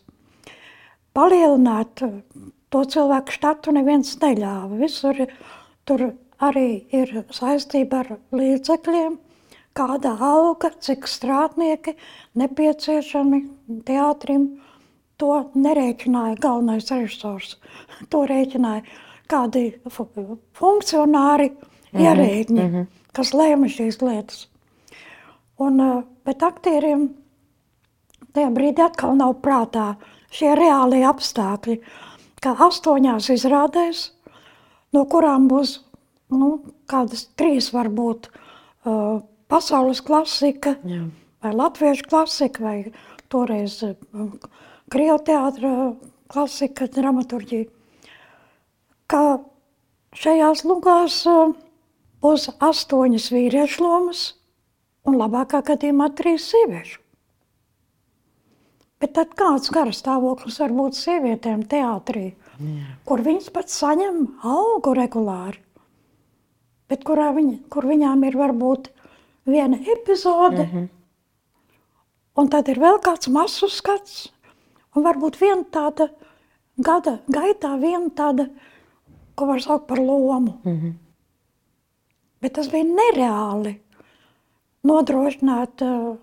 [1.12, 4.80] Palielināt to cilvēku štatu neviens neļāva.
[4.80, 5.26] Visur
[5.84, 6.06] tur
[6.40, 9.20] arī ir saistība ar līdzekļiem,
[9.76, 11.98] kāda alga, cik strādnieki
[12.40, 13.44] nepieciešami
[13.84, 14.61] teātrim.
[15.22, 17.56] To nerēķināja galvenais režisors.
[18.10, 18.82] To rēķināja
[19.30, 19.68] kādi
[20.58, 21.58] funkcionāri, mm
[21.92, 22.02] -hmm.
[22.06, 22.86] ierēģi, mm -hmm.
[23.12, 24.48] kas lēma šīs lietas.
[25.58, 27.08] Un, eh, bet aktieriem
[28.32, 29.94] tajā brīdī atkal nav prātā
[30.32, 31.80] šie reālie apstākļi,
[32.42, 34.10] ka astoņās izrādēs,
[34.92, 35.80] no kurām būs
[36.30, 41.04] nu, kādas trīs varbūt uh, pasaules klasika, Jā.
[41.44, 42.92] vai latviešu klasika, vai
[43.28, 44.32] toreiz um,
[44.92, 45.72] krievu teātra
[46.32, 47.68] klasika, dramaturģija.
[49.10, 49.22] Ka
[50.16, 51.54] šajās lugās um,
[52.24, 54.24] būs astoņas vīriešu lomas
[55.08, 57.00] un labākā gadījumā trīs sieviešu.
[59.02, 62.28] Bet tad kāds gara stāvoklis var būt sievietēm teātrī,
[62.62, 62.92] Jā.
[63.08, 65.58] kur viņas pats saņem algu regulāri,
[66.86, 68.92] bet kurā viņa, kur viņām ir varbūt
[69.50, 70.86] viena epizode, mm -hmm.
[72.38, 74.30] un tad ir vēl kāds masu skats,
[74.96, 76.08] un varbūt viena tāda
[76.76, 78.48] gada gaitā, viena tāda,
[79.36, 80.58] ko var saukt par lomu.
[80.64, 80.92] Mm -hmm.
[82.40, 83.80] Bet tas bija nereāli
[84.82, 86.16] nodrošināt uh,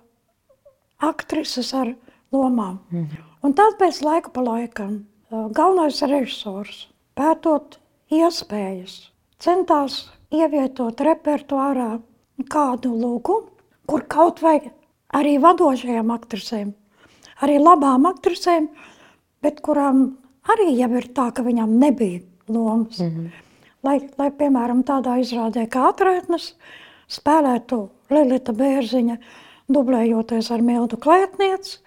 [0.97, 1.95] aktrises ar
[2.31, 2.79] lomām.
[2.91, 3.23] Mm -hmm.
[3.41, 7.79] Un tad pēc laika pa laikam uh, galvenais režisors, pētot
[8.11, 12.01] iespējas, centās ievietot repertuārā
[12.49, 13.47] kādu lūgumu,
[13.85, 14.71] kur kaut vai
[15.13, 16.73] arī vadošajām aktrisēm,
[17.45, 18.69] arī labām aktrisēm,
[19.43, 20.17] bet kurām
[20.49, 22.99] arī jau ir tā, ka viņām nebija lomas.
[22.99, 23.29] Mm -hmm.
[23.83, 26.55] lai, lai, piemēram, tādā izrādē kā atraitnes
[27.07, 29.17] spēlētu Lilita Bērziņa,
[29.69, 31.79] dublējoties ar Mildu Klētnieci,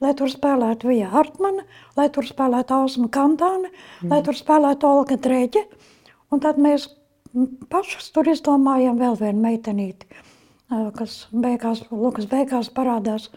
[0.00, 1.64] lai tur spēlētu Vija Hartmana,
[1.96, 4.10] lai tur spēlētu Ausma Kantāne, mm.
[4.10, 5.64] lai tur spēlētu Olga Dreģe,
[6.30, 6.88] un tad mēs
[7.70, 10.06] pašas tur izdomājām vēl vienu meitenīti,
[10.98, 13.30] kas beigās, Lukas beigās parādās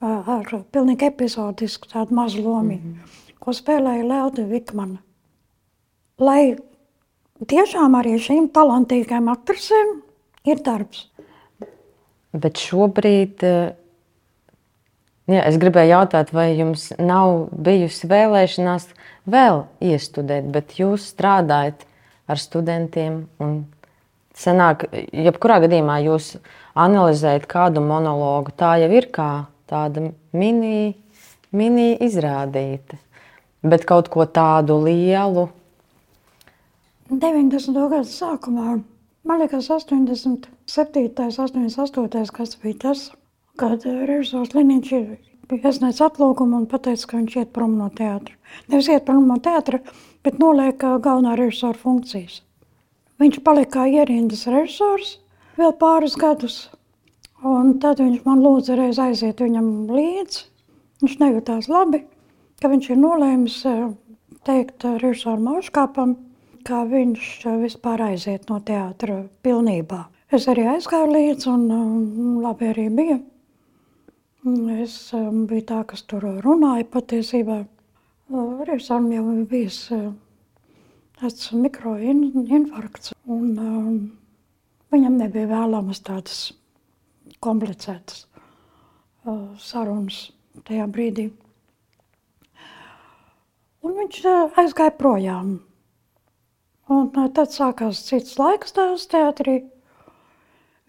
[0.00, 3.34] ar pilnīgi epizodisku tādu mazu lomiņu, mm -hmm.
[3.40, 4.98] ko spēlēja Lelde Vikmana.
[6.18, 6.56] Lai
[7.46, 10.00] tiešām arī šīm talantīgām aktrisēm
[10.44, 11.08] ir darbs.
[12.32, 13.44] Bet šobrīd
[15.30, 18.88] Jā, es gribēju jautāt, vai jums nav bijusi vēlēšanās
[19.30, 21.84] vēl iestudēt, bet jūs strādājat
[22.26, 23.20] ar studentiem.
[24.34, 26.32] Senāk, jebkurā gadījumā jūs
[26.74, 29.30] analizējat kādu monologu, tā jau ir kā
[29.70, 30.94] tāda mini,
[31.52, 32.98] mini izrādīta.
[33.62, 35.48] Bet kaut ko tādu lielu.
[37.10, 37.74] 90.
[37.90, 38.76] gada sākumā,
[39.26, 40.46] man liekas, 87.
[40.66, 42.30] 88.
[42.36, 43.08] kas bija tas,
[43.60, 44.92] kad režisors Liniņš
[45.58, 48.36] iesniedz atlūgumu un pateica, ka viņš iet prom no teātra.
[48.70, 49.82] Nevis iet prom no teātra,
[50.24, 52.40] bet noliek galvenā režisora funkcijas.
[53.20, 55.18] Viņš palika kā ierindas režisors
[55.58, 56.70] vēl pāris gadus,
[57.46, 60.46] un tad viņš man lūdza reiz aiziet viņam līdzi.
[61.00, 62.02] Viņš nejūtās labi,
[62.60, 63.56] ka viņš ir nolēmis
[64.44, 66.16] teikt režisoram Mauškāpam,
[66.68, 67.28] ka viņš
[67.62, 70.04] vispār aiziet no teātra pilnībā.
[70.30, 73.18] Es arī aizgāju līdzi un labi arī bija.
[74.80, 77.62] Es biju tā, kas tur runāja patiesībā.
[78.68, 79.80] Režisoram jau bijis
[81.20, 83.50] tāds mikroinfarkts un
[84.92, 86.50] viņam nebija vēlamas tādas
[87.44, 88.26] komplicētas
[89.24, 90.28] uh, sarunas
[90.66, 91.30] tajā brīdī.
[93.80, 94.22] Un viņš
[94.60, 95.58] aizgāja projām.
[96.90, 99.60] Un tad sākās cits laiks tās teātrī.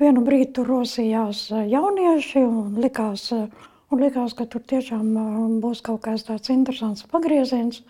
[0.02, 5.14] Vienu brīdi tur rosījās jaunieši un likās, un likās, ka tur tiešām
[5.62, 7.84] būs kaut kāds tāds interesants pagrieziens.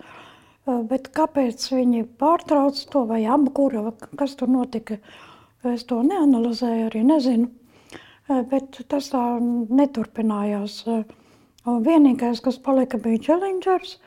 [0.68, 3.88] Bet kāpēc viņi pārtrauc to vai apkura,
[4.20, 4.99] kas tur notika,
[5.72, 7.49] es to neanalizēju, arī nezinu.
[8.52, 10.82] Bet tas tā neturpinājās.
[11.70, 13.98] Un vienīgais, kas palika, bija Challengers–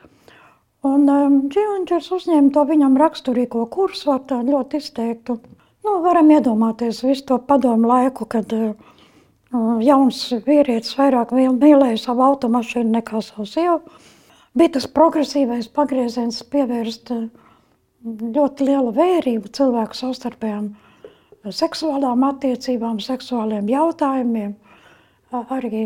[0.85, 5.39] Un um, Džilingers uzņēma to viņam raksturīgo kursu ar tādu ļoti izteiktu.
[5.85, 8.51] Nu, varam iedomāties visu to padomu laiku, kad
[9.85, 13.79] jauns vīrietis vairāk mīlēja savu automašīnu nekā savu sievu.
[14.57, 17.13] Bija tas progresīvais pagrieziens pievērst
[18.05, 20.69] ļoti lielu vērību cilvēku savstarpējām
[21.51, 24.55] seksuālām attiecībām, seksuāliem jautājumiem,
[25.31, 25.85] arī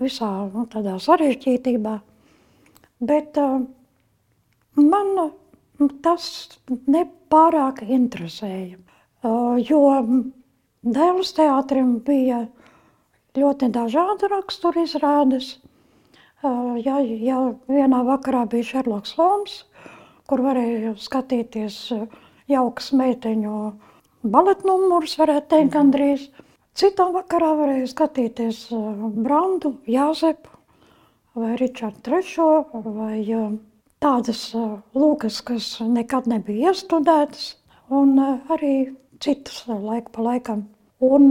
[0.00, 1.98] visā nu, tādā sarežģītībā.
[3.08, 3.60] Bet uh,
[4.78, 5.32] Man
[6.04, 6.24] tas
[6.86, 8.76] nepārāk interesēja,
[9.66, 9.80] jo
[10.86, 12.44] Dēls teātrim bija
[13.38, 15.56] ļoti dažādi rakstura izrādes.
[16.84, 19.56] Ja, ja vienā vakarā bija Šerloks Holms,
[20.30, 21.80] kur varēja skatīties
[22.46, 23.56] jaukas meiteņu
[24.22, 26.28] baletnumurus, varētu teikt gandrīz.
[26.78, 28.68] Citā vakarā varēja skatīties
[29.18, 30.54] Brandu, Jāzepu
[31.38, 32.48] vai Ričardu Trešo
[32.84, 33.22] vai
[34.02, 34.42] tādas
[34.94, 37.56] lūgas, kas nekad nebija iestudētas,
[37.90, 38.74] un arī
[39.22, 40.66] citas laika pa laikam.
[41.02, 41.30] Un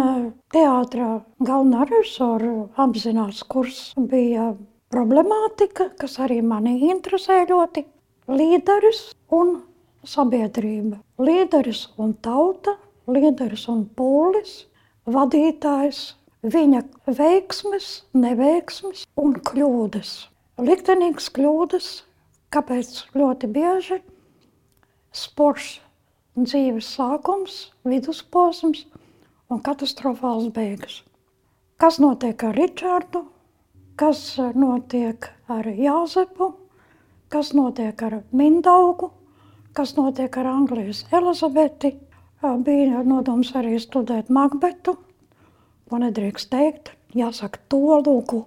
[0.55, 1.09] teātrā
[1.43, 4.53] galvenā režisora apzinās, kurs bija
[4.91, 7.83] problemātika, kas arī mani interesē ļoti.
[8.27, 9.61] Līderis un
[10.07, 11.01] sabiedrība.
[11.19, 12.77] Līderis un tauta,
[13.07, 14.65] līderis un pūlis,
[15.07, 16.01] vadītājs,
[16.47, 16.83] viņa
[17.19, 20.17] veiksmes, neveiksmes un kļūdas.
[20.57, 21.89] Liktenīgas kļūdas,
[22.47, 23.97] Kāpēc ļoti bieži
[25.11, 25.81] sports
[26.39, 28.85] dzīves sākums, vidusposms
[29.51, 31.01] un katastrofāls beigas?
[31.75, 33.25] Kas notiek ar Ričārdu,
[33.99, 34.21] kas
[34.55, 36.53] notiek ar Jāzepu,
[37.27, 39.11] kas notiek ar Mindaugu,
[39.78, 41.93] kas notiek ar Anglijas Elizabeti.
[42.41, 44.93] Bija nodoms arī studēt Makbetu,
[45.89, 48.43] ko nedrīkst teikt, jāsaka to lūgu,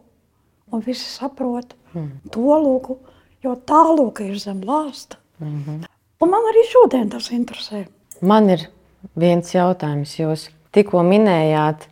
[0.70, 2.30] un visi saprot mm.
[2.30, 3.00] to lūgu
[3.44, 5.16] jo tālāk ir zem lāsta.
[5.40, 5.86] Mm -hmm.
[6.20, 7.86] Un man arī šodien tas interesē.
[8.20, 8.68] Man ir
[9.16, 10.18] viens jautājums.
[10.18, 11.88] Jūs tikko minējāt,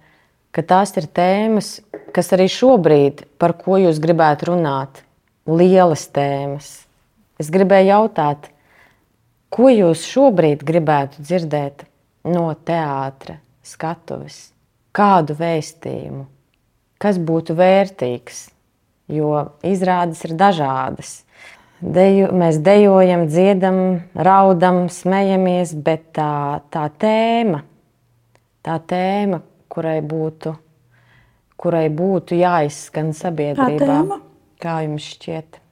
[0.51, 1.81] ka tās ir tēmas,
[2.13, 5.03] kas arī šobrīd, par ko jūs gribētu runāt,
[5.47, 6.87] lielas tēmas.
[7.39, 8.51] Es gribēju jautāt,
[9.53, 11.85] ko jūs šobrīd gribētu dzirdēt
[12.29, 14.51] no teātra skatuves?
[14.97, 16.25] Kādu vēstījumu,
[16.99, 18.49] kas būtu vērtīgs?
[19.09, 21.23] Jo izrādes ir dažādas.
[21.79, 23.79] Deju, mēs dejojam, dziedam,
[24.19, 27.63] raudam, smejamies, bet tā, tā tēma,
[28.67, 29.39] tā tēma,
[29.71, 30.57] kurai būtu,
[31.57, 34.19] kurai būtu jāizskan sabiedrībā,
[34.59, 35.63] kā jums šķiet?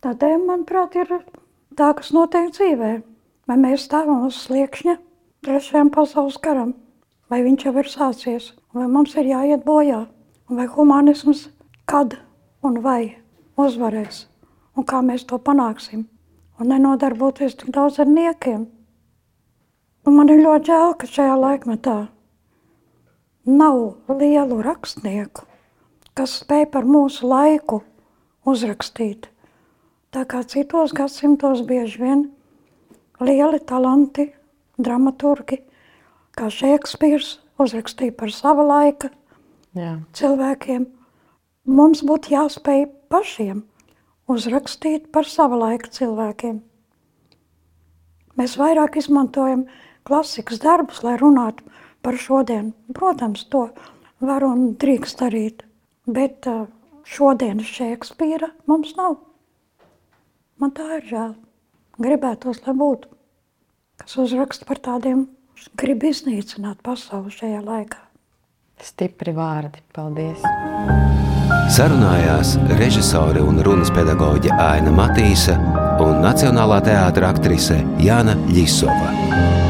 [0.00, 1.10] Tā tēma, manuprāt, ir
[1.76, 2.92] tā, kas notiek dzīvē.
[3.48, 4.96] Vai mēs stāvam uz sliekšņa
[5.44, 6.74] trešajam pasaules karam,
[7.32, 10.04] vai viņš jau ir sācies, vai mums ir jāiet bojā,
[10.48, 11.48] vai humanisms
[11.90, 12.14] kad
[12.62, 13.16] un vai
[13.58, 14.26] uzvarēs
[14.78, 16.06] un kā mēs to panāksim.
[16.60, 18.66] Un nenodarboties tik daudz ar niekiem.
[20.06, 21.96] Un man ir ļoti žēl, ka šajā laikmetā
[23.48, 23.80] nav
[24.12, 25.46] lielu rakstnieku,
[26.14, 27.80] kas spēj par mūsu laiku
[28.48, 29.30] uzrakstīt.
[30.10, 32.22] Tā kā citos gadsimtos bieži vien
[33.22, 34.24] lieli talanti,
[34.74, 35.60] dramaturgi,
[36.34, 39.12] kā Šekspīrs uzrakstīja par sava laika
[39.78, 40.00] Jā.
[40.18, 40.88] cilvēkiem.
[41.70, 43.62] Mums būtu jāspēj pašiem
[44.30, 46.58] uzrakstīt par sava laika cilvēkiem.
[48.34, 49.66] Mēs vairāk izmantojam
[50.02, 51.62] klasikas darbus, lai runātu
[52.02, 52.74] par šodienu.
[52.96, 53.68] Protams, to
[54.18, 55.66] var un drīkst darīt.
[56.10, 56.66] Bet uh,
[57.06, 59.20] šodienas Šekspīra mums nav.
[60.60, 61.30] Man tā ir žēl.
[62.00, 63.08] Gribētos, lai būtu,
[64.00, 65.24] kas uzraksta par tādiem,
[65.56, 68.00] kas grib iznīcināt pasauli šajā laikā.
[68.80, 69.80] Stipri vārdi.
[69.96, 70.44] Paldies!
[71.70, 75.56] Sarunājās režisore un runas pedagoģe Aina Matīsa
[76.02, 79.69] un Nacionālā teātra aktrise Jāna Ļisova.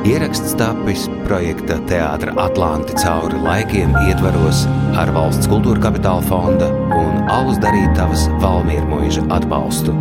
[0.00, 4.62] Ieraksts tapis projekta Teātra Atlanti cauri laikiem ietvaros
[4.96, 9.92] ar valsts kultūra kapitāla fonda un Alus darītavas Valmiermuiža atbalstu.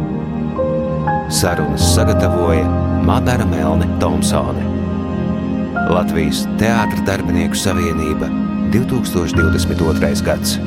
[1.28, 2.64] Sarunas sagatavoja
[3.04, 4.64] Madara Melne Tomsone.
[5.92, 8.32] Latvijas Teātra darbinieku savienība
[8.72, 10.24] 2022.
[10.24, 10.60] gads.